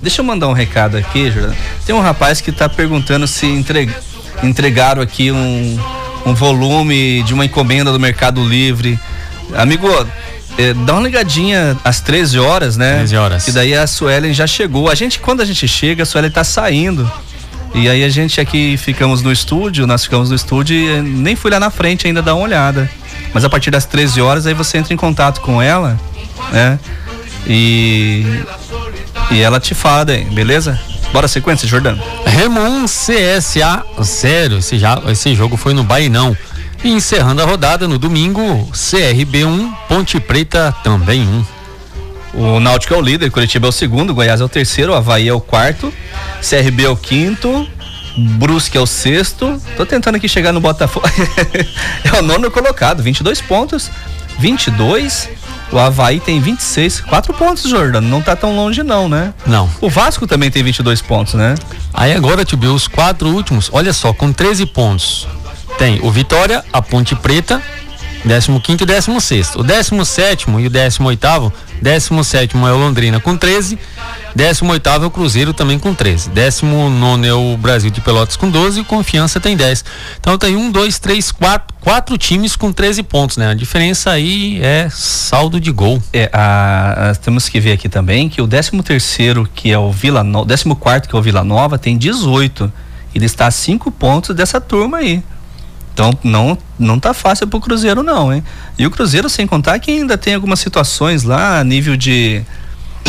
[0.00, 1.54] Deixa eu mandar um recado aqui, Jordan.
[1.84, 3.90] Tem um rapaz que tá perguntando se entre...
[4.42, 5.78] entregaram aqui um,
[6.28, 8.98] um volume de uma encomenda do Mercado Livre.
[9.54, 9.88] Amigo,
[10.58, 12.96] é, dá uma ligadinha às 13 horas, né?
[12.96, 13.44] 13 horas.
[13.44, 14.90] Que daí a Suelen já chegou.
[14.90, 17.10] A gente, quando a gente chega, a Suelen tá saindo.
[17.74, 21.50] E aí a gente aqui ficamos no estúdio, nós ficamos no estúdio e nem fui
[21.50, 22.90] lá na frente ainda dar uma olhada.
[23.32, 25.98] Mas a partir das 13 horas aí você entra em contato com ela,
[26.50, 26.78] né?
[27.46, 28.24] E
[29.30, 30.80] e ela te fala daí, beleza?
[31.12, 32.02] Bora sequência, Jordano.
[32.24, 34.58] Remo 1 CSA 0.
[34.58, 36.36] Esse, já, esse jogo foi no Bainão.
[36.84, 41.44] E encerrando a rodada no domingo, CRB 1, Ponte Preta também 1.
[42.34, 45.32] O Náutico é o líder, Curitiba é o segundo, Goiás é o terceiro, Havaí é
[45.32, 45.92] o quarto,
[46.40, 47.66] CRB é o quinto,
[48.16, 49.60] Brusque é o sexto.
[49.76, 51.06] Tô tentando aqui chegar no Botafogo.
[52.04, 53.90] é o nono colocado, 22 pontos.
[54.38, 55.28] 22.
[55.70, 58.00] O Havaí tem 26, 4 pontos, Jordan.
[58.00, 59.34] Não tá tão longe, não, né?
[59.46, 59.68] Não.
[59.80, 61.54] O Vasco também tem 22 pontos, né?
[61.92, 65.28] Aí agora, Tio Bill, os quatro últimos, olha só, com 13 pontos.
[65.76, 67.62] Tem o Vitória, a Ponte Preta,
[68.24, 69.56] 15 e 16.
[69.56, 73.78] O 17 e o 18, 17 é o Londrina com 13,
[74.34, 76.30] 18 é o Cruzeiro também com 13.
[76.30, 79.84] 19 é o Brasil de Pelotas com 12 e Confiança tem 10.
[80.20, 83.50] Então tem um, dois, três, quatro, quatro times com 13 pontos, né?
[83.50, 86.02] A diferença aí é saldo de gol.
[86.12, 89.90] É, a, a, temos que ver aqui também que o 13 terceiro, que é o
[89.90, 92.72] Vila Nova, 14 que é o Vila Nova, tem 18.
[93.14, 95.22] Ele está a 5 pontos dessa turma aí.
[95.98, 98.44] Então não, não tá fácil pro Cruzeiro não, hein?
[98.78, 102.40] E o Cruzeiro sem contar que ainda tem algumas situações lá a nível de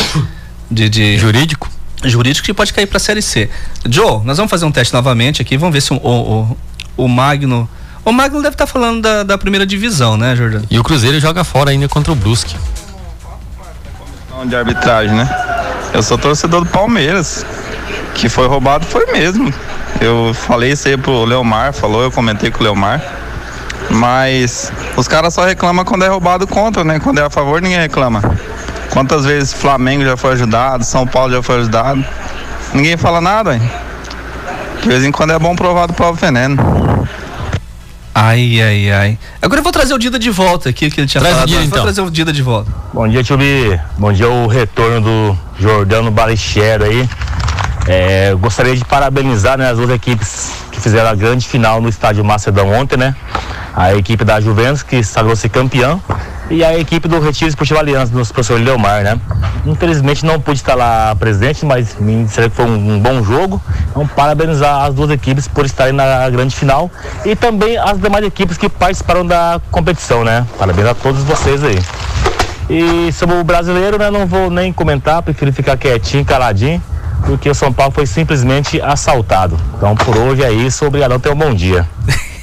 [0.68, 1.70] de, de jurídico
[2.02, 3.48] jurídico que pode cair para a série C.
[3.88, 6.56] Joe, nós vamos fazer um teste novamente aqui, vamos ver se o, o,
[6.96, 7.68] o Magno
[8.04, 10.62] o Magno deve estar tá falando da, da, primeira divisão, né, Jordão?
[10.68, 12.56] E o Cruzeiro joga fora ainda contra o Brusque.
[14.46, 15.28] De arbitragem, né?
[15.92, 17.46] Eu sou torcedor do Palmeiras.
[18.14, 19.52] Que foi roubado foi mesmo.
[20.00, 23.02] Eu falei isso aí pro Leomar, falou, eu comentei com o Leomar.
[23.90, 27.00] Mas os caras só reclamam quando é roubado contra, né?
[27.00, 28.22] Quando é a favor, ninguém reclama.
[28.90, 32.04] Quantas vezes Flamengo já foi ajudado, São Paulo já foi ajudado.
[32.72, 33.62] Ninguém fala nada, hein?
[34.82, 36.56] De vez em quando é bom provar do próprio veneno.
[38.14, 39.18] Ai, ai, ai.
[39.40, 41.48] Agora eu vou trazer o Dida de volta aqui, que ele tinha Traz falado.
[41.48, 41.82] O Dida, vou então.
[41.82, 42.70] trazer o Dida de volta.
[42.92, 43.80] Bom dia, Tchubi.
[43.96, 47.08] Bom dia, o retorno do Jordano Balichero aí.
[47.92, 52.24] É, gostaria de parabenizar né, as duas equipes que fizeram a grande final no estádio
[52.24, 53.16] Macedão ontem, né?
[53.74, 56.00] A equipe da Juventus, que sagrou-se campeão,
[56.48, 59.18] e a equipe do Retiro Esportivo Aliança, do professor Leomar, né?
[59.66, 63.60] Infelizmente não pude estar lá presente, mas me disseram que foi um, um, bom jogo.
[63.90, 66.88] Então, parabenizar as duas equipes por estarem na grande final
[67.24, 70.46] e também as demais equipes que participaram da competição, né?
[70.56, 71.82] Parabéns a todos vocês aí.
[72.68, 74.12] E sobre o brasileiro, né?
[74.12, 76.80] Não vou nem comentar, prefiro ficar quietinho, caladinho,
[77.26, 79.58] porque o São Paulo foi simplesmente assaltado.
[79.76, 80.84] Então, por hoje é isso.
[80.84, 81.88] Obrigadão, tenha um bom dia.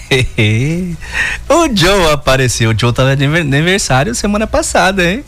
[1.50, 2.72] o Joe apareceu.
[2.72, 5.24] O Joe tava de aniversário semana passada, hein?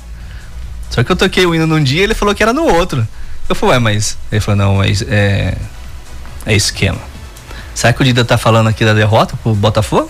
[0.89, 3.07] Só que eu toquei o hino num dia e ele falou que era no outro.
[3.47, 4.17] Eu falei, ué, mas.
[4.31, 5.55] Ele falou, não, mas é.
[6.45, 6.99] É esquema.
[7.75, 10.09] Será que o Dida tá falando aqui da derrota pro Botafogo?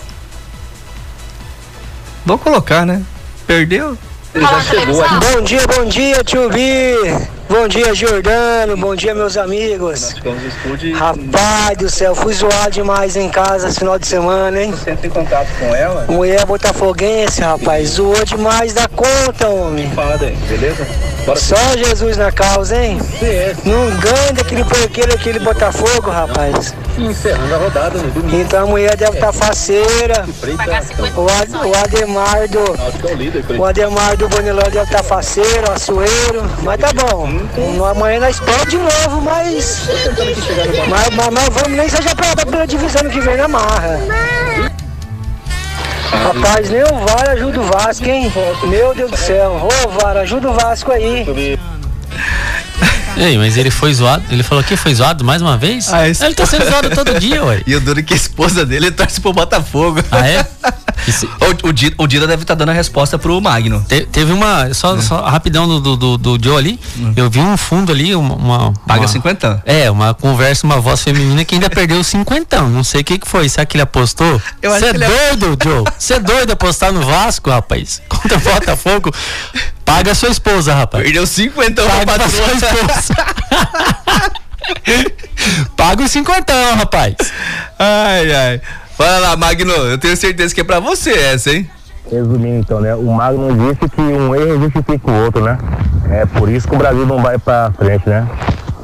[2.24, 3.02] Vou colocar, né?
[3.46, 3.96] Perdeu?
[4.34, 5.14] Ele já chegou aqui.
[5.14, 7.39] Bom dia, bom dia, tio Vi.
[7.50, 8.76] Bom dia, Jordano.
[8.76, 10.14] Bom dia, meus amigos.
[10.94, 14.70] Rapaz do céu, fui zoado demais em casa esse final de semana, hein?
[14.70, 16.06] Você entra em contato com ela?
[16.08, 17.88] Mulher botafoguense, rapaz.
[17.88, 19.90] Zoou demais da conta, homem.
[19.90, 20.86] Fala daí, beleza?
[21.34, 22.98] Só Jesus na causa, hein?
[23.64, 26.72] Não ganha daquele porqueiro, aquele Botafogo, rapaz.
[27.00, 28.36] Encerrando a rodada no domingo.
[28.36, 30.26] Então a mulher deve estar tá faceira.
[31.16, 33.58] O, Ad, o Ademar do.
[33.58, 36.42] O Ademar do Bonilão deve estar tá faceiro, açoeiro.
[36.62, 37.28] Mas tá bom.
[37.90, 39.88] Amanhã nós pode de novo, mas.
[40.88, 43.98] Mas, mas, mas vamos nem seja pra pela divisão que vem na marra.
[46.10, 48.32] Rapaz, nem o VAR ajuda o Vasco, hein?
[48.64, 49.68] Meu Deus do céu.
[49.68, 51.24] Ô, VAR, ajuda o Vasco aí.
[53.16, 55.92] Ei, mas ele foi zoado, ele falou que foi zoado mais uma vez?
[55.92, 57.62] Ah, ele tá sendo zoado todo dia, ué.
[57.66, 60.00] E o duro que a esposa dele torce pro Botafogo.
[60.10, 60.46] Ah, é?
[61.06, 61.26] Se...
[61.26, 63.84] O, o, Dida, o Dida deve estar tá dando a resposta pro Magno.
[63.88, 65.02] Te, teve uma, só, é.
[65.02, 67.12] só rapidão do, do, do Joe ali, hum.
[67.16, 68.34] eu vi um fundo ali, uma...
[68.34, 69.62] uma Paga uma, 50?
[69.64, 73.28] É, uma conversa, uma voz feminina que ainda perdeu 50, não sei o que que
[73.28, 74.40] foi, será que ele apostou?
[74.62, 75.64] Você é doido, é...
[75.64, 75.84] Joe?
[75.98, 78.02] Você é doido apostar no Vasco, rapaz?
[78.08, 79.10] Contra o Botafogo?
[79.84, 81.02] Paga a sua esposa, rapaz.
[81.02, 83.14] Perdeu 50 Paga sua esposa.
[85.76, 87.14] Paga os 50, rapaz.
[87.78, 88.60] Ai, ai.
[89.00, 91.66] Fala lá, Magno, eu tenho certeza que é pra você essa, hein?
[92.12, 92.94] Resumindo então, né?
[92.94, 95.56] O Magno disse que um erro justifica o outro, né?
[96.10, 98.28] É por isso que o Brasil não vai pra frente, né?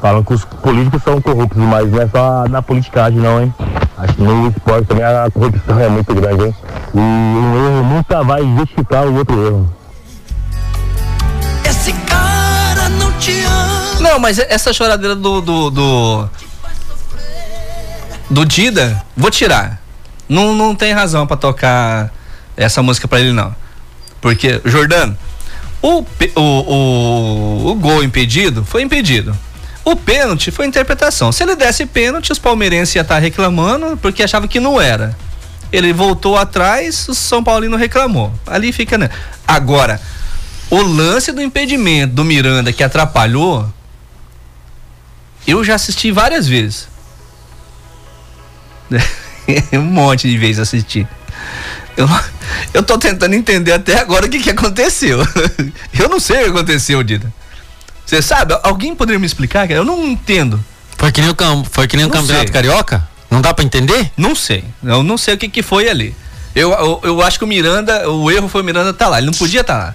[0.01, 3.53] Falam que os políticos são corruptos, mas não é só na politicagem não, hein?
[3.95, 6.55] Acho que no esporte também a corrupção é muito grande, hein?
[6.95, 9.75] E um erro nunca vai justificar o outro erro.
[11.63, 13.99] Esse cara não te ama.
[13.99, 15.41] Não, mas essa choradeira do.
[15.41, 15.69] do.
[15.69, 16.29] do,
[18.31, 19.85] do Dida, vou tirar.
[20.27, 22.13] Não, não tem razão para tocar
[22.55, 23.55] essa música para ele, não.
[24.19, 25.17] Porque, Jordano,
[25.81, 25.99] o,
[26.35, 29.37] o, o, o gol impedido foi impedido.
[29.85, 31.31] O pênalti foi interpretação.
[31.31, 35.15] Se ele desse pênalti, os palmeirenses iam estar reclamando porque achavam que não era.
[35.71, 38.33] Ele voltou atrás, o São Paulino reclamou.
[38.45, 39.09] Ali fica, né?
[39.47, 40.01] Agora,
[40.69, 43.71] o lance do impedimento do Miranda que atrapalhou,
[45.45, 46.89] eu já assisti várias vezes.
[49.73, 51.07] um monte de vezes assisti.
[51.95, 52.07] Eu,
[52.73, 55.19] eu tô tentando entender até agora o que, que aconteceu.
[55.97, 57.31] eu não sei o que aconteceu, Dida.
[58.05, 58.57] Você sabe?
[58.63, 59.69] Alguém poderia me explicar?
[59.69, 60.63] Eu não entendo.
[60.97, 61.35] Foi que nem o,
[61.69, 62.53] foi que nem o campeonato sei.
[62.53, 63.07] carioca?
[63.29, 64.11] Não dá para entender?
[64.15, 64.63] Não sei.
[64.83, 66.15] Eu não sei o que, que foi ali.
[66.55, 69.17] Eu, eu, eu, acho que o Miranda, o erro foi o Miranda tá lá.
[69.17, 69.93] Ele não podia estar tá lá.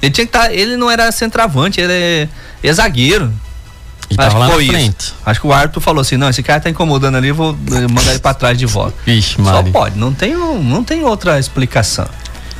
[0.00, 0.46] Ele tinha que estar.
[0.46, 2.28] Tá, ele não era centroavante, ele é,
[2.62, 3.32] é zagueiro.
[4.10, 4.96] E acho que foi frente.
[5.00, 5.14] isso.
[5.24, 7.56] Acho que o Arthur falou assim: não, esse cara tá incomodando ali, vou
[7.90, 8.96] mandar ele para trás de volta.
[9.04, 12.06] Vixe, Só pode, não tem, não tem outra explicação.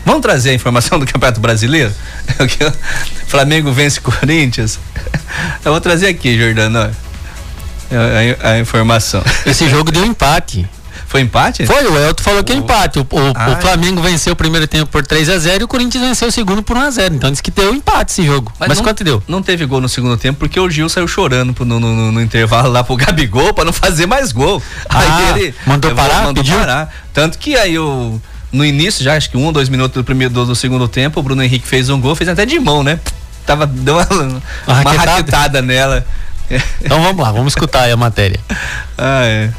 [0.05, 1.93] Vamos trazer a informação do Campeonato Brasileiro?
[3.27, 4.79] Flamengo vence Corinthians.
[5.65, 6.79] Eu vou trazer aqui, Jordano.
[6.81, 9.23] A, a, a informação.
[9.45, 10.67] Esse jogo deu empate.
[11.09, 11.65] Foi empate?
[11.67, 12.99] Foi, o Elton falou que é empate.
[12.99, 15.69] O, o, Ah, o Flamengo venceu o primeiro tempo por 3 a 0 e o
[15.69, 18.53] Corinthians venceu o segundo por 1 a 0 Então disse que deu empate esse jogo.
[18.61, 19.23] Mas, não, quanto deu?
[19.27, 22.21] Não teve gol no segundo tempo porque o Gil saiu chorando pro- no, no- no-
[22.23, 24.63] intervalo lá pro Gabigol pra não fazer mais gol.
[24.87, 26.25] Ah, aí ele mandou parar?
[26.25, 26.59] Mandou Pediu?
[26.59, 26.95] parar.
[27.15, 28.21] Tanto que aí o
[28.53, 31.21] no início, já acho que um ou dois minutos do primeiro do, do segundo tempo,
[31.21, 33.01] o Bruno Henrique fez um gol, fez até de mão, né?
[33.47, 34.07] Tava deu uma,
[34.67, 35.11] uma raquetada?
[35.11, 36.07] raquetada nela.
[36.83, 38.39] Então vamos lá, vamos escutar aí a matéria.
[38.97, 39.51] Ah, é.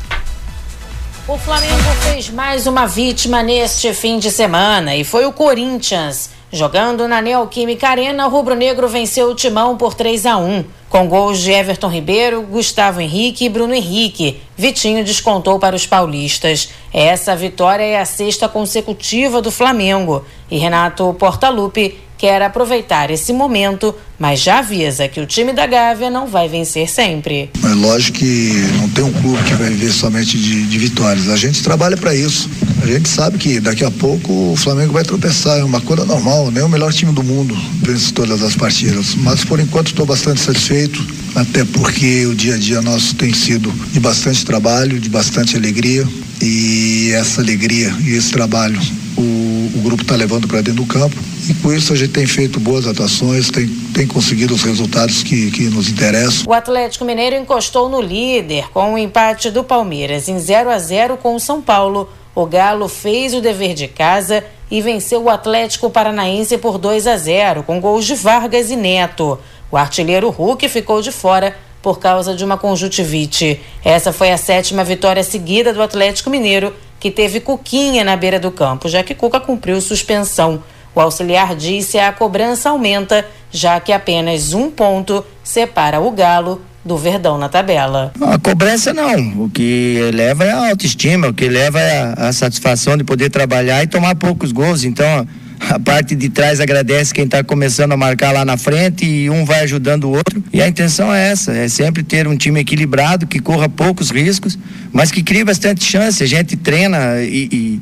[1.31, 6.31] O Flamengo fez mais uma vítima neste fim de semana e foi o Corinthians.
[6.51, 11.39] Jogando na Neoquímica Arena, o rubro-negro venceu o Timão por 3 a 1 com gols
[11.39, 14.41] de Everton Ribeiro, Gustavo Henrique e Bruno Henrique.
[14.57, 16.69] Vitinho descontou para os paulistas.
[16.93, 23.95] Essa vitória é a sexta consecutiva do Flamengo e Renato Portaluppi quer aproveitar esse momento,
[24.19, 27.49] mas já avisa que o time da Gávea não vai vencer sempre.
[27.63, 31.29] É lógico que não tem um clube que vai viver somente de, de vitórias.
[31.29, 32.49] A gente trabalha para isso.
[32.81, 35.59] A gente sabe que daqui a pouco o Flamengo vai tropeçar.
[35.59, 36.49] É uma coisa normal.
[36.49, 39.15] Nem o melhor time do mundo vence todas as partidas.
[39.15, 41.05] Mas por enquanto estou bastante satisfeito.
[41.35, 46.07] Até porque o dia a dia nosso tem sido de bastante trabalho, de bastante alegria.
[46.41, 48.79] E essa alegria e esse trabalho
[49.17, 51.15] o, o grupo está levando para dentro do campo.
[51.49, 55.51] E com isso a gente tem feito boas atuações, tem, tem conseguido os resultados que,
[55.51, 56.45] que nos interessam.
[56.47, 61.17] O Atlético Mineiro encostou no líder com o empate do Palmeiras em 0 a 0
[61.17, 62.07] com o São Paulo.
[62.39, 67.17] O Galo fez o dever de casa e venceu o Atlético Paranaense por 2 a
[67.17, 69.37] 0 com gols de Vargas e Neto.
[69.69, 73.59] O artilheiro Hulk ficou de fora por causa de uma conjuntivite.
[73.83, 78.51] Essa foi a sétima vitória seguida do Atlético Mineiro, que teve Cuquinha na beira do
[78.51, 80.63] campo, já que Cuca cumpriu suspensão.
[80.95, 86.97] O auxiliar disse a cobrança aumenta, já que apenas um ponto separa o Galo do
[86.97, 88.11] Verdão na tabela.
[88.21, 89.43] A cobrança não.
[89.45, 93.29] O que eleva é a autoestima, o que eleva é a, a satisfação de poder
[93.29, 94.83] trabalhar e tomar poucos gols.
[94.83, 95.27] Então,
[95.59, 99.43] a parte de trás agradece quem está começando a marcar lá na frente e um
[99.43, 100.41] vai ajudando o outro.
[100.53, 104.57] E a intenção é essa: é sempre ter um time equilibrado, que corra poucos riscos,
[104.93, 106.23] mas que crie bastante chance.
[106.23, 107.81] A gente treina e,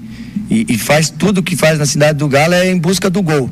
[0.49, 3.49] e, e- faz tudo que faz na cidade do Galo é em busca do gol.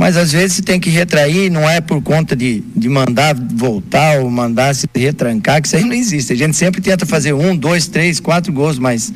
[0.00, 4.20] Mas às vezes você tem que retrair, não é por conta de, de mandar voltar
[4.20, 6.32] ou mandar se retrancar, que isso aí não existe.
[6.32, 9.12] A gente sempre tenta fazer um, dois, três, quatro gols, mas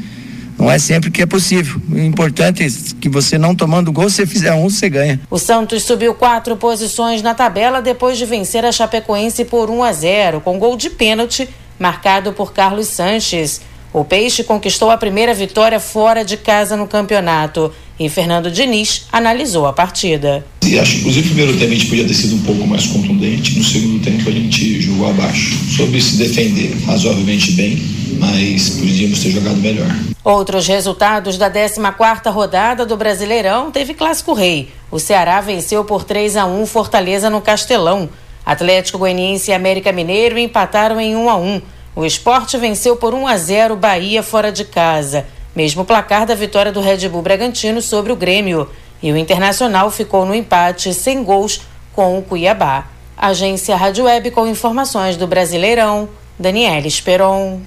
[0.58, 1.80] não é sempre que é possível.
[1.90, 2.68] O importante é
[3.00, 5.18] que você não tomando gol, se você fizer um, você ganha.
[5.30, 9.90] O Santos subiu quatro posições na tabela depois de vencer a Chapecoense por 1 a
[9.90, 13.62] 0, com gol de pênalti marcado por Carlos Sanches.
[13.94, 19.68] O Peixe conquistou a primeira vitória fora de casa no campeonato e Fernando Diniz analisou
[19.68, 20.44] a partida.
[20.64, 22.88] E acho que inclusive o primeiro tempo a gente podia ter sido um pouco mais
[22.88, 25.56] contundente, no segundo tempo a gente jogou abaixo.
[25.76, 27.80] Soube se defender razoavelmente bem,
[28.18, 29.86] mas podíamos ter jogado melhor.
[30.24, 34.70] Outros resultados da 14ª rodada do Brasileirão teve Clássico Rei.
[34.90, 38.10] O Ceará venceu por 3 a 1 Fortaleza no Castelão.
[38.44, 41.62] Atlético Goianiense e América Mineiro empataram em 1 a 1.
[41.96, 45.24] O Esporte venceu por 1 a 0 Bahia fora de casa.
[45.54, 48.68] Mesmo placar da vitória do Red Bull Bragantino sobre o Grêmio.
[49.00, 51.60] E o Internacional ficou no empate sem gols
[51.92, 52.86] com o Cuiabá.
[53.16, 56.08] Agência Rádio Web com informações do Brasileirão.
[56.36, 57.60] Daniela Esperon.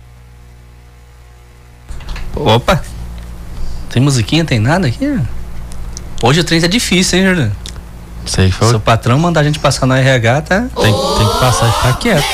[2.36, 2.84] Opa!
[3.90, 5.20] Tem musiquinha, tem nada aqui?
[6.22, 7.52] Hoje o trem tá difícil, hein, Jordan?
[8.26, 8.68] Sei, foi.
[8.68, 10.68] Seu patrão mandar a gente passar no RH, tá?
[10.76, 12.26] Tem, tem que passar e ficar quieto.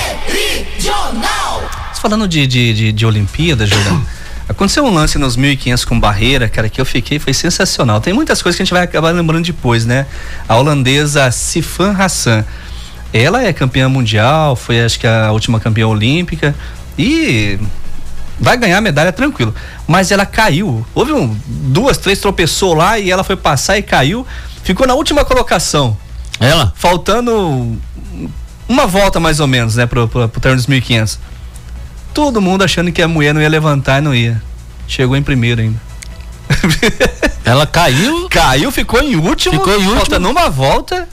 [2.04, 4.02] Falando de, de, de, de Olimpíada, Jordan,
[4.50, 8.02] aconteceu um lance nos 1500 com barreira, cara, que eu fiquei, foi sensacional.
[8.02, 10.06] Tem muitas coisas que a gente vai acabar lembrando depois, né?
[10.46, 12.44] A holandesa Sifan Hassan.
[13.14, 16.54] Ela é campeã mundial, foi acho que a última campeã olímpica
[17.00, 17.58] e
[18.38, 19.56] vai ganhar a medalha tranquilo.
[19.88, 20.86] Mas ela caiu.
[20.94, 24.28] Houve um, duas, três tropeçou lá e ela foi passar e caiu.
[24.62, 25.96] Ficou na última colocação.
[26.38, 26.74] Ela?
[26.76, 27.80] Faltando
[28.68, 31.32] uma volta mais ou menos, né, pro, pro, pro termo dos 1500.
[32.14, 34.42] Todo mundo achando que a mulher não ia levantar e não ia.
[34.88, 35.82] Chegou em primeiro ainda.
[37.44, 38.28] Ela caiu?
[38.30, 39.56] Caiu, ficou em último.
[39.56, 39.96] Ficou em último.
[39.96, 41.08] Faltando uma volta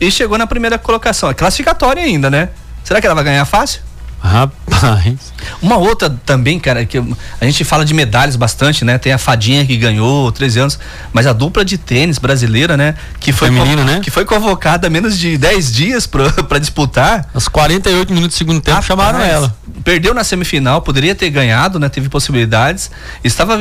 [0.00, 1.30] e chegou na primeira colocação.
[1.30, 2.50] É classificatória ainda, né?
[2.84, 3.80] Será que ela vai ganhar fácil?
[4.22, 5.32] Rapaz.
[5.60, 8.96] Uma outra também, cara, que a gente fala de medalhas bastante, né?
[8.96, 10.78] Tem a Fadinha que ganhou 13 anos,
[11.12, 12.94] mas a dupla de tênis brasileira, né?
[13.18, 14.00] Que foi, Feminino, né?
[14.02, 17.28] que foi convocada menos de 10 dias pra, pra disputar.
[17.34, 19.56] Aos 48 minutos do segundo tempo chamaram Rapaz, ela.
[19.84, 21.88] Perdeu na semifinal, poderia ter ganhado, né?
[21.88, 22.90] Teve possibilidades.
[23.24, 23.58] Estava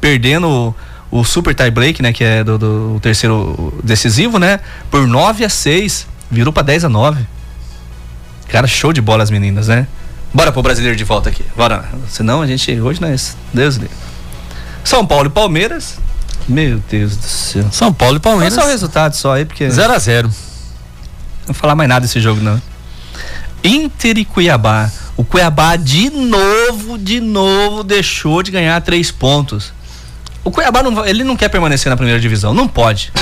[0.00, 0.74] perdendo
[1.10, 2.12] o, o super tie break, né?
[2.12, 4.58] Que é do, do- o terceiro decisivo, né?
[4.90, 6.06] Por 9 a 6.
[6.30, 7.24] Virou pra 10 a 9.
[8.48, 9.86] Cara, show de bola as meninas, né?
[10.32, 11.44] Bora pro brasileiro de volta aqui.
[11.56, 11.84] Bora.
[12.08, 12.80] Senão a gente.
[12.80, 13.36] Hoje não é isso.
[13.52, 13.94] Deus livre.
[14.84, 15.98] São Paulo e Palmeiras.
[16.48, 17.66] Meu Deus do céu.
[17.70, 18.54] São Paulo e Palmeiras.
[18.54, 19.68] Só o resultado só aí, porque.
[19.70, 20.34] 0 a 0 Não
[21.46, 22.60] vou falar mais nada desse jogo, não.
[23.62, 24.90] Inter e Cuiabá.
[25.16, 29.72] O Cuiabá de novo, de novo, deixou de ganhar três pontos.
[30.44, 33.12] O Cuiabá não, ele não quer permanecer na primeira divisão, não pode.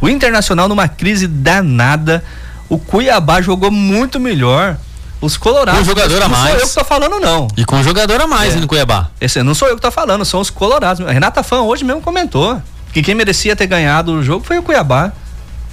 [0.00, 2.24] O Internacional numa crise danada.
[2.68, 4.76] O Cuiabá jogou muito melhor.
[5.20, 5.80] Os Colorados.
[5.80, 6.50] Com jogador a não mais.
[6.50, 7.48] sou eu que tô falando, não.
[7.56, 8.56] E com jogador a mais É.
[8.56, 9.08] no Cuiabá.
[9.20, 11.06] Esse não sou eu que tô falando, são os Colorados.
[11.06, 12.60] A Renata Fã hoje mesmo comentou
[12.92, 15.12] que quem merecia ter ganhado o jogo foi o Cuiabá.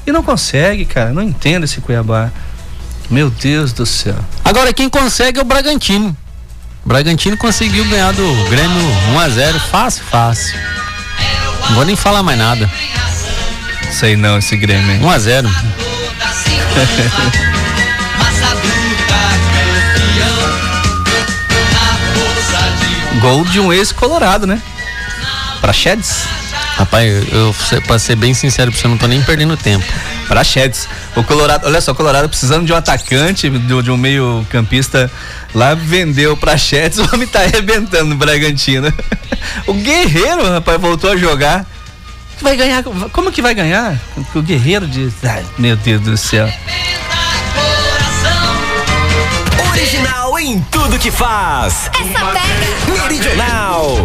[0.08, 1.12] E não consegue, cara.
[1.12, 2.30] Não entendo esse Cuiabá.
[3.10, 4.16] Meu Deus do céu.
[4.46, 6.16] Agora quem consegue é o Bragantino.
[6.86, 8.82] O Bragantino conseguiu ganhar do Grêmio
[9.14, 10.58] 1 a 0 fácil, fácil.
[11.68, 12.72] Não vou nem falar mais nada.
[13.92, 14.92] Sei não esse Grêmio.
[14.92, 15.00] hein?
[15.04, 15.50] 1 a 0.
[23.22, 24.62] Gol de um ex-colorado, né?
[25.60, 26.26] Praxedes.
[26.76, 29.86] Rapaz, eu, eu pra ser bem sincero, pra você eu não tô nem perdendo tempo.
[30.28, 30.88] Praxedes.
[31.16, 35.12] O Colorado, olha só, o Colorado precisando de um atacante, de, de um meio campista
[35.54, 38.92] lá, vendeu o Praxedes, o homem tá arrebentando no Bragantino.
[39.66, 41.66] O Guerreiro, rapaz, voltou a jogar.
[42.42, 44.00] Vai ganhar, como que vai ganhar?
[44.34, 46.50] O Guerreiro de, ai, meu Deus do céu.
[49.70, 51.90] Original em tudo que faz.
[51.94, 53.02] Essa pega.
[53.02, 53.96] Meridional.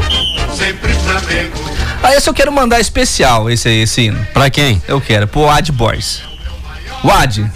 [2.02, 4.26] Ah, esse eu quero mandar especial, esse aí, esse hino.
[4.34, 4.82] Pra quem?
[4.86, 6.22] Eu quero, pro Ad Boys.
[7.02, 7.50] O Ad,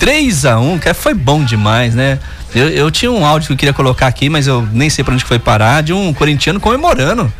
[0.00, 2.18] 3x1, que foi bom demais, né?
[2.52, 5.14] Eu, eu tinha um áudio que eu queria colocar aqui, mas eu nem sei pra
[5.14, 7.32] onde que foi parar, de um corintiano comemorando.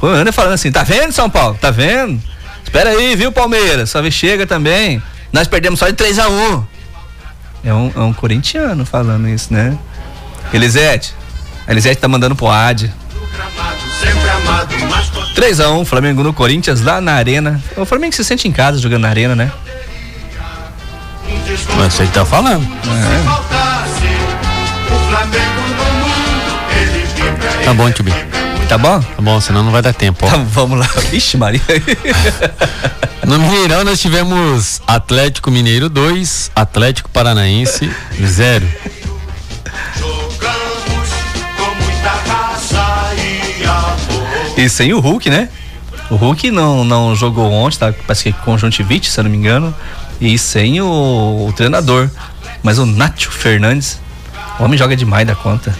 [0.00, 1.58] E falando assim, tá vendo São Paulo?
[1.60, 2.22] Tá vendo?
[2.62, 3.90] Espera aí, viu Palmeiras?
[3.90, 5.02] Só chega também.
[5.32, 6.64] Nós perdemos só de 3x1.
[7.64, 9.76] É um, é um corintiano falando isso, né?
[10.52, 11.14] Elisete.
[11.66, 12.92] A Elisete tá mandando pro Ad.
[15.34, 17.62] 3x1, Flamengo no Corinthians, lá na arena.
[17.76, 19.50] O Flamengo se sente em casa jogando na arena, né?
[21.76, 22.66] Mas você que tá falando.
[27.64, 28.37] Tá bom, B.
[28.68, 29.00] Tá bom?
[29.00, 30.26] Tá bom, senão não vai dar tempo.
[30.26, 30.30] ó.
[30.30, 30.88] Tá, vamos lá.
[31.12, 31.60] Ixi, Maria.
[33.26, 37.90] No Mineirão nós tivemos Atlético Mineiro 2, Atlético Paranaense
[38.22, 38.66] 0.
[44.56, 45.48] E sem o Hulk, né?
[46.10, 47.94] O Hulk não, não jogou ontem, tá?
[48.06, 49.74] Parece que conjuntivite, se eu não me engano.
[50.20, 52.10] E sem o, o treinador.
[52.62, 54.00] Mas o Nacho Fernandes,
[54.58, 55.74] o homem joga demais da conta.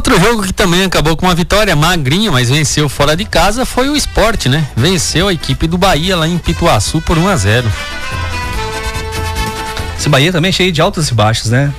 [0.00, 3.90] Outro jogo que também acabou com uma vitória magrinha, mas venceu fora de casa foi
[3.90, 4.66] o esporte, né?
[4.74, 7.70] Venceu a equipe do Bahia lá em Pituaçu por 1 a 0
[9.98, 11.70] Esse Bahia também é cheio de altos e baixos, né?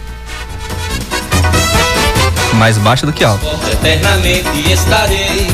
[2.54, 3.44] Mais baixo do que alto.
[3.72, 5.48] Eternamente estarei.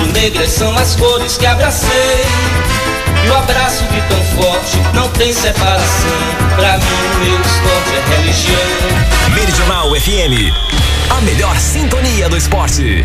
[0.00, 2.26] Rubro-negras são as cores que abracei.
[3.24, 6.10] E o abraço de tão forte não tem separação.
[6.56, 6.84] Pra mim,
[7.14, 9.32] o meu esporte é religião.
[9.32, 10.82] Meridional FM.
[11.10, 13.04] A melhor sintonia do esporte.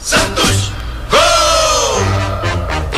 [0.00, 0.72] Santos,
[1.10, 1.20] gol!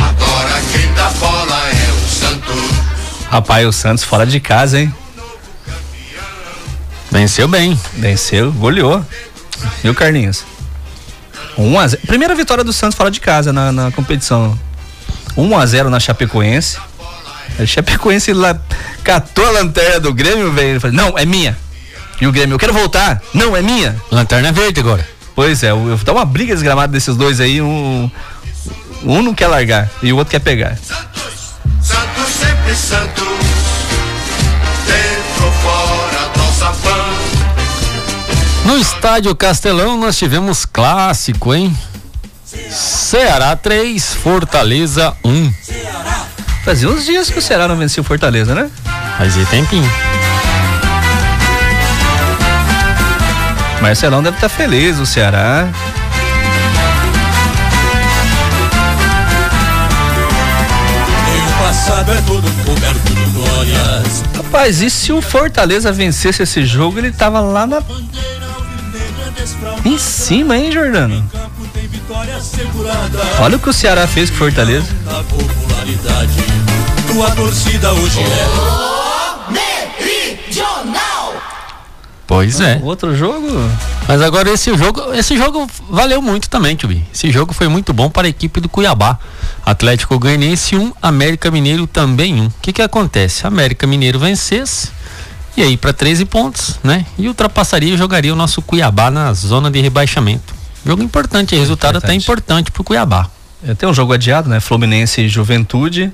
[0.00, 3.26] Agora quem dá bola é o Santos.
[3.30, 4.94] Rapaz, o Santos fora de casa, hein?
[7.10, 7.78] Venceu bem.
[7.94, 9.04] Venceu, goleou.
[9.82, 10.44] E o Carlinhos?
[11.56, 12.02] 1 a 0.
[12.06, 14.58] Primeira vitória do Santos fora de casa na, na competição.
[15.36, 16.78] 1 a 0 na Chapecoense.
[17.58, 18.58] A Chapecoense lá
[19.02, 20.70] catou a lanterna do Grêmio, velho.
[20.70, 21.56] Ele falou, não, é minha.
[22.24, 23.20] E o Grêmio, eu quero voltar.
[23.34, 23.94] Não, é minha.
[24.10, 25.06] Lanterna verde agora.
[25.36, 27.60] Pois é, eu- dá uma briga desgramada desses dois aí.
[27.60, 28.10] Um,
[29.02, 30.74] um não quer largar e o outro quer pegar.
[31.82, 33.22] Santos sempre santo.
[34.86, 37.04] Dentro ou fora, nossa fã.
[38.64, 41.76] No estádio Castelão nós tivemos clássico, hein?
[42.70, 45.52] Ceará 3, Fortaleza 1.
[46.64, 48.70] Fazia uns dias que o Ceará não vencia o Fortaleza, né?
[49.18, 49.92] Fazia tempinho.
[53.84, 55.68] Marcelão deve estar feliz, o Ceará.
[61.58, 64.24] Passado é todo coberto de glórias.
[64.34, 67.82] Rapaz, e se o Fortaleza vencesse esse jogo, ele tava lá na.
[69.84, 71.22] Em cima, hein, Jordano?
[73.38, 74.86] Olha o que o Ceará fez com o Fortaleza.
[75.06, 76.32] A popularidade.
[77.06, 78.93] Tua torcida hoje é.
[82.34, 82.80] Pois é.
[82.82, 83.46] Outro jogo?
[84.08, 88.10] Mas agora esse jogo, esse jogo valeu muito também, Tio Esse jogo foi muito bom
[88.10, 89.20] para a equipe do Cuiabá.
[89.64, 92.42] Atlético Goianiense 1, um, América Mineiro também 1.
[92.42, 92.46] Um.
[92.46, 93.46] O que que acontece?
[93.46, 94.90] América Mineiro vencesse
[95.56, 97.06] e aí para 13 pontos, né?
[97.16, 100.52] E ultrapassaria e jogaria o nosso Cuiabá na zona de rebaixamento.
[100.84, 102.10] Jogo importante, resultado importante.
[102.10, 103.30] até importante para o Cuiabá.
[103.64, 104.58] É, tem um jogo adiado, né?
[104.58, 106.12] Fluminense e Juventude.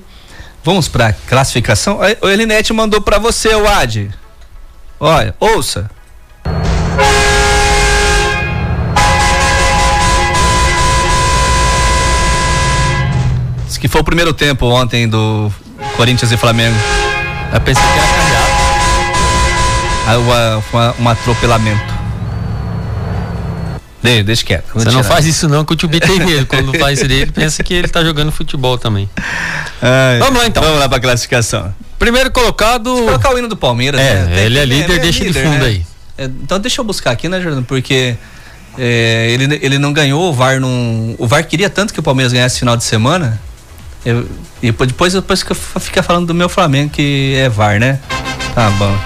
[0.63, 1.99] Vamos para classificação.
[2.21, 4.11] O Elinete mandou para você, o Ad.
[4.99, 5.89] Olha, ouça.
[13.81, 15.51] Que foi o primeiro tempo ontem do
[15.97, 16.77] Corinthians e Flamengo.
[17.51, 18.51] Eu pensei que era.
[20.05, 22.01] Aí uma, um atropelamento.
[24.03, 24.65] Deixa, deixa quieto.
[24.75, 26.45] Você não faz isso não, que o Tio tem medo.
[26.45, 29.09] Quando faz isso ele pensa que ele tá jogando futebol também.
[29.81, 30.61] Ai, vamos lá então.
[30.61, 31.73] Vamos lá pra classificação.
[31.97, 32.95] Primeiro colocado.
[32.95, 33.99] Se colocar o hino do Palmeiras.
[33.99, 34.45] É, né?
[34.45, 35.65] ele é líder, é, deixa líder, de fundo né?
[35.65, 35.85] aí.
[36.19, 37.63] É, então deixa eu buscar aqui, né, Jordan?
[37.63, 38.15] Porque
[38.77, 41.15] é, ele, ele não ganhou, o VAR não.
[41.17, 43.41] O VAR queria tanto que o Palmeiras ganhasse final de semana.
[44.05, 44.27] Eu,
[44.61, 45.43] e depois, depois
[45.79, 47.99] fica falando do meu Flamengo que é VAR, né?
[48.55, 48.97] Tá bom.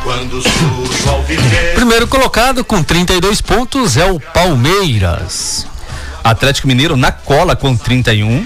[1.75, 5.67] Primeiro colocado com 32 pontos é o Palmeiras.
[6.23, 8.45] Atlético Mineiro na cola com 31.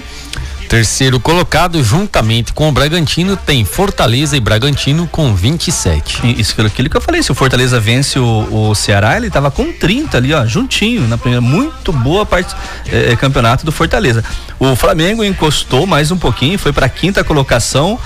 [0.70, 6.24] Terceiro colocado, juntamente com o Bragantino, tem Fortaleza e Bragantino com 27.
[6.24, 7.24] E isso foi aquilo que eu falei.
[7.24, 11.18] Se o Fortaleza vence o, o Ceará, ele tava com 30 ali, ó, juntinho, na
[11.18, 11.40] primeira.
[11.40, 12.54] Muito boa parte
[12.86, 14.24] é, campeonato do Fortaleza.
[14.60, 17.98] O Flamengo encostou mais um pouquinho, foi para quinta colocação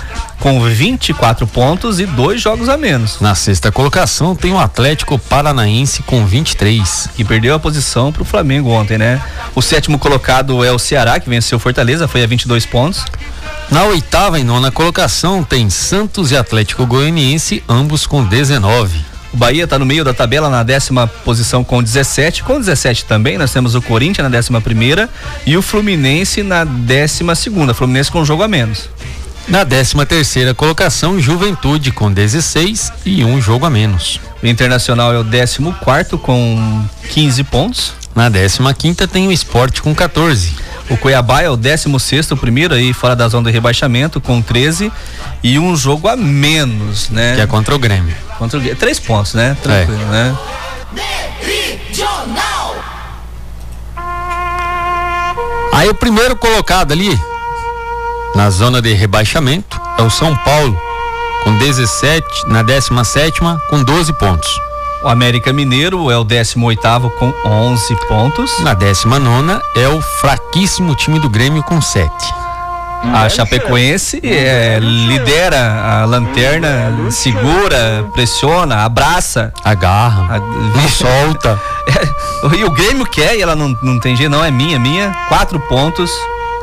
[0.45, 3.19] com 24 pontos e dois jogos a menos.
[3.19, 7.09] Na sexta colocação tem o Atlético Paranaense com 23.
[7.17, 9.23] E perdeu a posição para o Flamengo ontem, né?
[9.55, 13.07] O sétimo colocado é o Ceará, que venceu Fortaleza, foi a 22 pontos.
[13.71, 19.01] Na oitava e nona colocação tem Santos e Atlético Goianiense, ambos com 19.
[19.33, 22.43] O Bahia está no meio da tabela na décima posição com 17.
[22.43, 25.09] Com 17 também nós temos o Corinthians na décima primeira
[25.47, 27.73] e o Fluminense na décima segunda.
[27.73, 28.91] Fluminense com um jogo a menos.
[29.47, 34.19] Na 13 terceira colocação, Juventude com 16 e um jogo a menos.
[34.43, 37.93] O Internacional é o 14 quarto com 15 pontos.
[38.15, 40.55] Na 15 quinta tem o Esporte com 14.
[40.89, 44.91] O Cuiabá é o 16 o primeiro aí fora da zona de rebaixamento com 13
[45.43, 47.35] e um jogo a menos, né?
[47.35, 48.17] Que é contra o Grêmio.
[48.39, 48.79] Contra o Grêmio.
[48.79, 49.57] Três pontos, né?
[49.63, 50.11] Tranquilo, é.
[50.11, 50.39] né?
[55.73, 57.19] Aí o primeiro colocado ali
[58.35, 60.77] na zona de rebaixamento é o São Paulo
[61.45, 64.49] com 17 na 17 com 12 pontos.
[65.03, 68.59] O América Mineiro é o 18 com 11 pontos.
[68.61, 72.11] Na 19 é o fraquíssimo time do Grêmio com 7.
[73.13, 79.53] A Chapecoense é, lidera a lanterna, segura, pressiona, abraça.
[79.63, 81.61] Agarra, a, solta.
[81.87, 85.15] É, e o Grêmio quer e ela não, não tem jeito, não, é minha, minha.
[85.29, 86.11] Quatro pontos,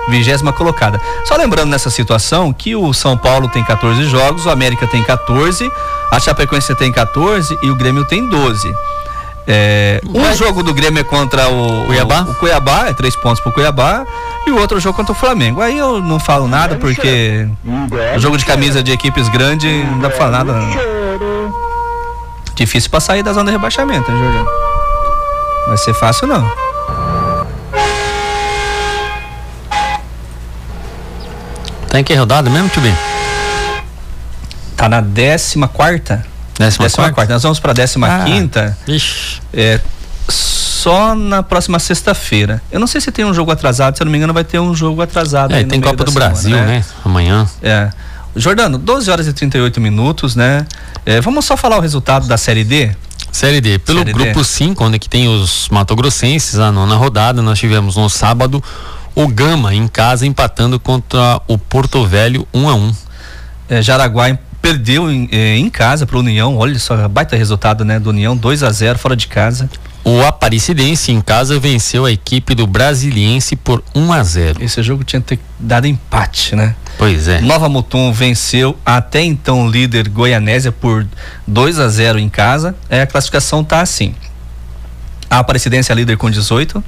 [0.10, 1.00] vigésima colocada.
[1.26, 5.72] Só lembrando nessa situação que o São Paulo tem 14 jogos, o América tem 14,
[6.12, 8.74] a Chapecoense tem 14 e o Grêmio tem 12.
[9.48, 13.42] É, um jogo do Grêmio é contra o Cuiabá, o, o Cuiabá, é três pontos
[13.42, 14.06] pro Cuiabá,
[14.46, 15.62] e o outro jogo contra o Flamengo.
[15.62, 17.48] Aí eu não falo nada porque
[18.16, 20.54] o jogo de camisa de equipes grandes não dá pra falar nada.
[20.54, 21.54] Não.
[22.56, 24.50] Difícil pra sair da zona de rebaixamento, né, Juliano?
[25.68, 26.71] Vai ser fácil não.
[31.92, 32.82] Tá em que rodada mesmo, Tio
[34.78, 36.26] Tá na décima quarta.
[36.58, 37.14] Décima, décima quarta.
[37.16, 37.34] quarta.
[37.34, 38.78] Nós vamos pra décima ah, quinta.
[38.88, 39.42] Ixi.
[39.54, 39.82] É,
[40.30, 42.62] só na próxima sexta-feira.
[42.72, 44.58] Eu não sei se tem um jogo atrasado, se eu não me engano vai ter
[44.58, 45.54] um jogo atrasado.
[45.54, 46.66] É, tem Copa do semana, Brasil, né?
[46.66, 46.86] né?
[47.04, 47.46] Amanhã.
[47.62, 47.90] É.
[48.38, 50.66] Jordano, 12 horas e 38 minutos, né?
[51.06, 52.96] É, vamos só falar o resultado da Série D?
[53.34, 53.80] Série D.
[53.80, 57.98] Pelo Série grupo 5, onde que tem os Mato Grossenses, a nona rodada, nós tivemos
[57.98, 58.64] no sábado
[59.16, 62.96] o Gama em casa empatando contra o Porto Velho 1 a 1
[63.70, 68.00] é, Jaraguá perdeu em, eh, em casa para o União, olha só, baita resultado, né,
[68.00, 69.70] do União, 2 a 0 fora de casa.
[70.04, 74.64] O Aparecidense em casa venceu a equipe do Brasiliense por 1 a 0.
[74.64, 76.76] Esse jogo tinha que ter dado empate, né?
[76.98, 77.40] Pois é.
[77.42, 81.06] Nova Mutum venceu até então o líder Goianésia por
[81.48, 82.76] 2 a 0 em casa.
[82.90, 84.16] É, a classificação tá assim.
[85.30, 86.84] A Aparecidense é líder com 18.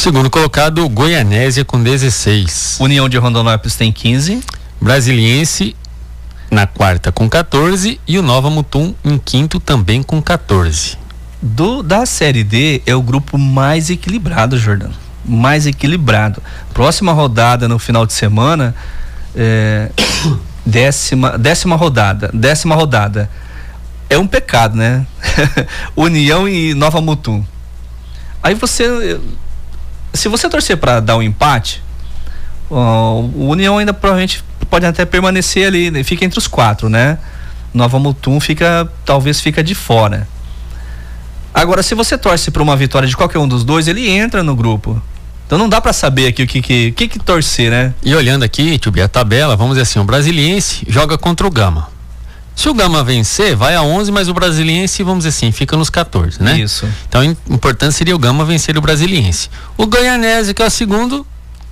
[0.00, 2.78] Segundo colocado, Goianésia com 16.
[2.80, 4.40] União de Rondonópolis tem 15.
[4.80, 5.76] Brasiliense
[6.50, 10.96] na quarta com 14 e o Nova Mutum em quinto também com 14.
[11.42, 14.94] Do da Série D é o grupo mais equilibrado, Jordano.
[15.22, 16.42] Mais equilibrado.
[16.72, 18.74] Próxima rodada no final de semana,
[19.36, 19.90] é,
[20.64, 23.28] décima, décima rodada, décima rodada.
[24.08, 25.06] É um pecado, né?
[25.94, 27.44] União e Nova Mutum
[28.42, 29.20] Aí você.
[30.12, 31.82] Se você torcer para dar um empate,
[32.68, 36.02] o União ainda provavelmente pode até permanecer ali, né?
[36.04, 37.18] fica entre os quatro, né?
[37.72, 40.28] Nova Mutum fica, talvez fica de fora.
[41.52, 44.54] Agora, se você torce para uma vitória de qualquer um dos dois, ele entra no
[44.54, 45.00] grupo.
[45.46, 47.92] Então não dá para saber aqui o que que, que que torcer, né?
[48.04, 51.88] E olhando aqui, Tio, a tabela, vamos dizer assim, o Brasiliense joga contra o Gama.
[52.54, 55.88] Se o Gama vencer, vai a 11, mas o Brasiliense, vamos dizer assim, fica nos
[55.88, 56.58] 14, né?
[56.58, 56.86] Isso.
[57.08, 59.48] Então, o importante seria o Gama vencer o Brasiliense.
[59.76, 61.26] O Goianese, que é o segundo,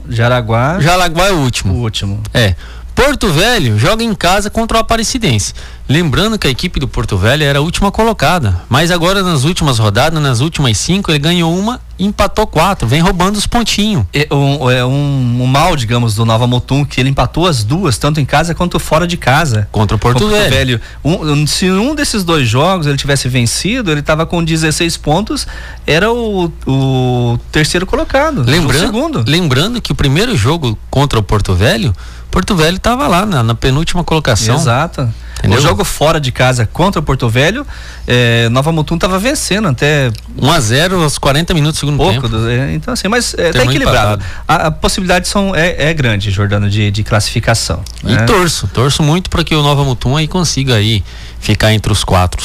[0.08, 0.80] Jaraguá.
[0.80, 1.74] Jaraguá é o último.
[1.74, 2.22] O último.
[2.32, 2.54] É.
[2.99, 5.55] Porto Velho joga em casa contra o Aparecidense.
[5.88, 9.78] Lembrando que a equipe do Porto Velho era a última colocada, mas agora nas últimas
[9.78, 14.05] rodadas, nas últimas cinco, ele ganhou uma e empatou quatro, vem roubando os pontinhos.
[14.12, 17.96] É um, é um, um mal, digamos, do Nova Mutum, que ele empatou as duas,
[17.99, 19.68] tanto em casa quanto fora de casa.
[19.70, 20.80] Contra o Porto, Velho.
[21.05, 25.46] Um, se um desses dois jogos ele tivesse vencido, ele estava com 16 pontos,
[25.86, 28.42] era o, o terceiro colocado.
[28.42, 29.24] Lembrando, o segundo.
[29.26, 31.94] lembrando que o primeiro jogo contra o Porto Velho,
[32.30, 34.56] Porto Velho estava lá na, na, penúltima colocação.
[34.56, 35.08] Exato.
[35.38, 35.58] Entendeu?
[35.58, 37.64] O jogo fora de casa contra o Porto Velho,
[38.06, 42.28] é, Nova Mutum estava vencendo até 1 a 0 aos 40 minutos do segundo pouco,
[42.28, 42.48] tempo.
[42.48, 44.22] É, então assim, mas é, tá equilibrado.
[44.46, 47.82] A, a, possibilidade são é, é grande, Jordano, de, de classificação.
[48.02, 48.24] E né?
[48.24, 51.04] torço, torço muito para que o Nova Mutum aí consiga aí
[51.40, 52.44] ficar entre os quatro.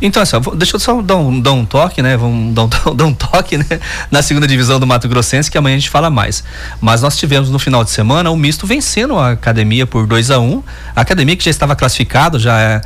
[0.00, 2.16] Então, assim, deixa eu só dar um, dar um toque, né?
[2.16, 3.66] Vamos dar um, dar um toque, né?
[4.10, 6.44] Na segunda divisão do Mato Grossense, que amanhã a gente fala mais.
[6.80, 10.38] Mas nós tivemos no final de semana o misto vencendo a academia por 2 a
[10.38, 10.62] 1 um.
[10.94, 12.80] A academia que já estava classificado já é,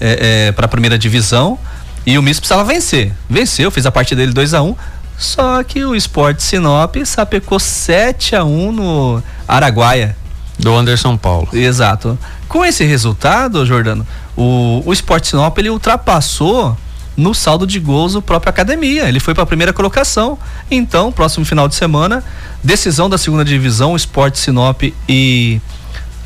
[0.00, 1.58] é, é para a primeira divisão.
[2.06, 3.12] E o misto precisava vencer.
[3.28, 4.76] Venceu, fez a partida dele 2 a 1 um,
[5.16, 10.16] Só que o Sport Sinop sapecou 7 a 1 no Araguaia.
[10.58, 11.48] Do Anderson Paulo.
[11.52, 12.18] Exato.
[12.48, 16.76] Com esse resultado, Jordano, o, o Sport Sinop ele ultrapassou
[17.16, 19.08] no saldo de gols o próprio Academia.
[19.08, 20.38] Ele foi para a primeira colocação.
[20.70, 22.22] Então, próximo final de semana,
[22.62, 25.60] decisão da segunda divisão, Sport Sinop e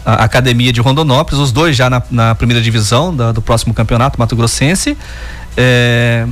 [0.04, 4.18] a Academia de Rondonópolis, os dois já na, na primeira divisão da, do próximo campeonato
[4.18, 4.96] Mato Grossense.
[5.56, 6.26] É,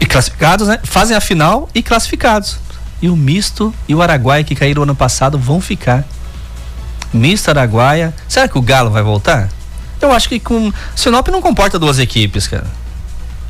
[0.00, 0.78] e classificados, né?
[0.84, 2.58] Fazem a final e classificados.
[3.06, 6.04] E o misto e o Araguaia que caíram ano passado vão ficar.
[7.12, 8.12] Misto Araguaia.
[8.26, 9.48] Será que o Galo vai voltar?
[10.00, 10.72] Eu acho que com.
[10.96, 12.66] Sinop não comporta duas equipes, cara.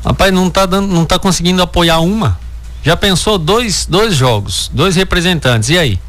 [0.05, 2.37] Rapaz, não tá dando, não tá conseguindo apoiar uma.
[2.83, 5.69] Já pensou dois, dois jogos, dois representantes.
[5.69, 5.99] E aí?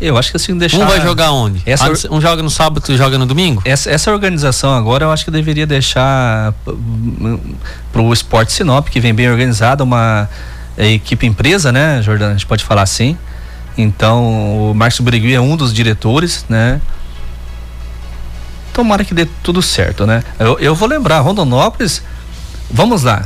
[0.00, 0.78] Eu acho que assim deixar.
[0.78, 1.62] Um vai jogar onde?
[1.64, 2.12] Essa...
[2.12, 3.62] Um joga no sábado, outro joga no domingo?
[3.64, 6.52] Essa, essa organização agora eu acho que deveria deixar
[7.92, 10.28] para o esporte Sinop, que vem bem organizada, uma
[10.76, 12.32] é, equipe empresa, né, Jordana?
[12.32, 13.16] A gente pode falar assim.
[13.76, 16.80] Então, o Márcio Brigui é um dos diretores, né?
[18.72, 20.22] Tomara que dê tudo certo, né?
[20.38, 22.02] Eu, eu vou lembrar, Rondonópolis,
[22.70, 23.24] vamos lá.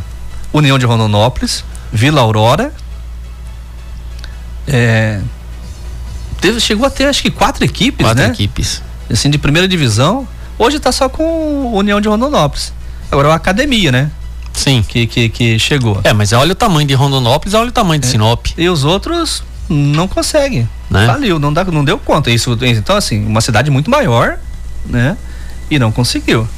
[0.53, 2.72] União de Rondonópolis, Vila Aurora,
[4.66, 5.20] é,
[6.40, 8.28] teve, chegou a ter acho que quatro equipes, quatro né?
[8.30, 8.82] equipes.
[9.11, 10.28] Assim, de primeira divisão.
[10.59, 12.72] Hoje está só com União de Rondonópolis.
[13.11, 14.11] Agora é uma academia, né?
[14.59, 14.85] Sim.
[14.87, 16.01] Que, que, que chegou.
[16.05, 18.11] É, mas olha o tamanho de Rondonópolis, olha o tamanho de é.
[18.11, 18.47] Sinop.
[18.57, 20.69] E os outros não conseguem.
[20.91, 21.07] Né?
[21.07, 22.31] Faliu, não, dá, não deu conta.
[22.31, 24.39] Isso, então, assim, uma cidade muito maior,
[24.87, 25.17] né?
[25.71, 26.49] E não conseguiu.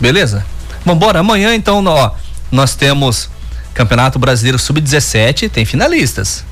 [0.00, 0.44] Beleza?
[0.84, 2.10] Vambora, amanhã então, ó,
[2.50, 3.30] nós temos
[3.72, 6.44] Campeonato Brasileiro Sub-17, tem finalistas.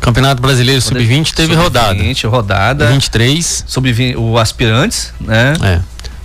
[0.00, 1.94] Campeonato Brasileiro Sub-20 teve Sub rodada.
[1.94, 2.86] 20 rodada.
[2.88, 3.64] 23.
[3.66, 5.54] Sub-20, o aspirantes, né?
[5.62, 5.80] É.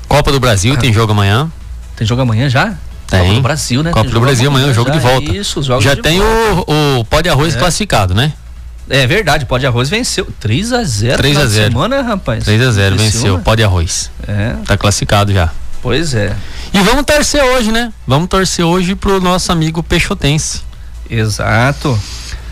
[0.08, 1.50] Copa do Brasil tem jogo amanhã.
[1.96, 2.76] Tem jogo amanhã já?
[3.12, 3.22] Tem.
[3.22, 3.91] Copa do Brasil, né?
[3.91, 5.32] Copa do Brasil amanhã, jogo já, de volta.
[5.36, 6.72] Isso, os jogos Já de tem volta.
[6.72, 7.59] o, o pó de arroz É.
[7.59, 8.34] classificado, né?
[8.89, 12.43] É verdade, Pó de Arroz venceu 3 a 0 3 a 0 semana, rapaz.
[12.43, 13.39] 3 a 0 venceu, Criciúma.
[13.39, 14.12] pó de arroz.
[14.28, 14.55] É.
[14.66, 15.49] Tá classificado já.
[15.82, 16.36] Pois é.
[16.74, 17.93] E vamos torcer hoje, né?
[18.05, 20.62] Vamos torcer hoje pro nosso amigo Peixotense.
[21.09, 21.97] Exato.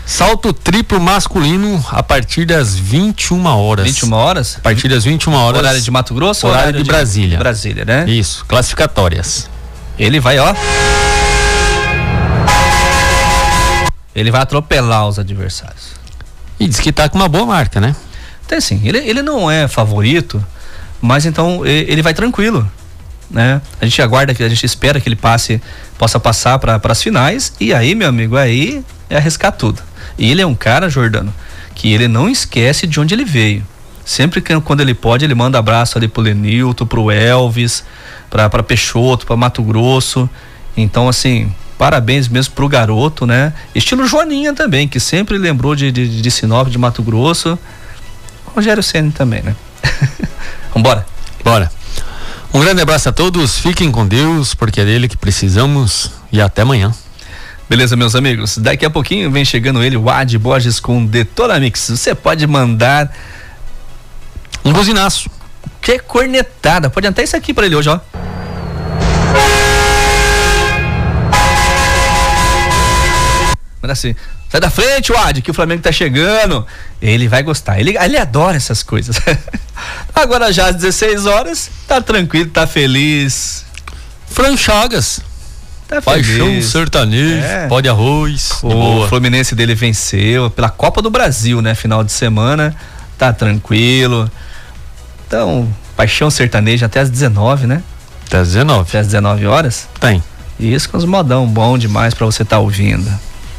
[0.06, 3.84] Salto triplo masculino a partir das 21 horas.
[3.86, 4.56] 21 horas?
[4.58, 5.60] A partir das 21 horas.
[5.60, 7.38] Horário de Mato Grosso ou Horário de Brasília.
[7.38, 8.04] Brasília, né?
[8.08, 9.48] Isso, classificatórias.
[10.00, 10.54] Ele vai, ó.
[14.14, 15.90] Ele vai atropelar os adversários.
[16.58, 17.94] E diz que tá com uma boa marca, né?
[18.48, 20.42] Tem assim, ele, ele não é favorito,
[21.02, 22.66] mas então ele vai tranquilo,
[23.30, 23.60] né?
[23.78, 25.60] A gente aguarda que a gente espera que ele passe,
[25.98, 29.82] possa passar para as finais e aí, meu amigo, aí é arriscar tudo.
[30.16, 31.32] E ele é um cara, Jordano,
[31.74, 33.66] que ele não esquece de onde ele veio.
[34.10, 37.84] Sempre que quando ele pode, ele manda abraço ali pro Lenilton, pro Elvis,
[38.28, 40.28] pra, pra Peixoto, pra Mato Grosso.
[40.76, 43.52] Então, assim, parabéns mesmo pro garoto, né?
[43.72, 47.56] Estilo Joaninha também, que sempre lembrou de, de, de Sinop, de Mato Grosso.
[48.46, 49.54] Rogério Senna também, né?
[50.74, 51.06] Vambora.
[51.44, 51.70] Bora.
[52.52, 56.62] Um grande abraço a todos, fiquem com Deus, porque é dele que precisamos e até
[56.62, 56.92] amanhã.
[57.68, 58.58] Beleza, meus amigos?
[58.58, 61.90] Daqui a pouquinho vem chegando ele, o Ad Borges com Detona Mix.
[61.90, 63.08] Você pode mandar
[64.64, 65.30] um buzinaço.
[65.80, 66.90] Que cornetada.
[66.90, 67.98] Pode até isso aqui para ele hoje, ó.
[73.82, 74.14] Manda assim.
[74.48, 76.66] Sai da frente, Wad, que o Flamengo tá chegando.
[77.00, 77.78] Ele vai gostar.
[77.78, 79.16] Ele, ele adora essas coisas.
[80.14, 83.64] Agora já às 16 horas, tá tranquilo, tá feliz.
[84.28, 85.20] Franchagas.
[85.88, 86.66] Tá Paixão feliz.
[86.66, 87.66] sertanejo, É.
[87.68, 88.50] pó de arroz.
[88.62, 89.08] O boa.
[89.08, 91.74] Fluminense dele venceu pela Copa do Brasil, né?
[91.74, 92.74] Final de semana.
[93.16, 94.30] Tá tranquilo.
[95.30, 97.84] Então, paixão sertaneja até às 19, né?
[98.26, 98.80] Até às 19.
[98.88, 99.86] Até às 19 horas?
[100.00, 100.20] Tem.
[100.58, 103.08] Isso com os modão bom demais pra você estar tá ouvindo.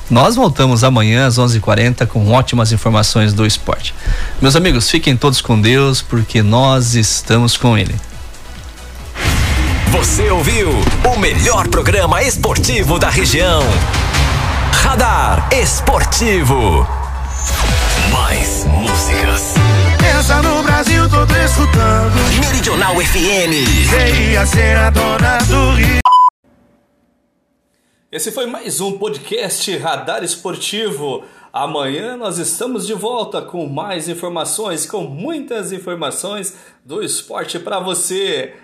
[0.09, 3.95] Nós voltamos amanhã às 11:40 com ótimas informações do esporte.
[4.41, 7.95] Meus amigos, fiquem todos com Deus, porque nós estamos com Ele.
[9.91, 10.71] Você ouviu
[11.05, 13.63] o melhor programa esportivo da região.
[14.73, 16.85] Radar Esportivo.
[18.11, 19.60] Mais músicas.
[20.31, 22.39] Pensa no Brasil todo escutando.
[22.39, 23.51] Meridional FM.
[23.89, 25.99] Queria ser a dona do Rio.
[28.09, 31.25] Esse foi mais um podcast Radar Esportivo.
[31.51, 36.55] Amanhã nós estamos de volta com mais informações, com muitas informações
[36.85, 38.55] do esporte para você.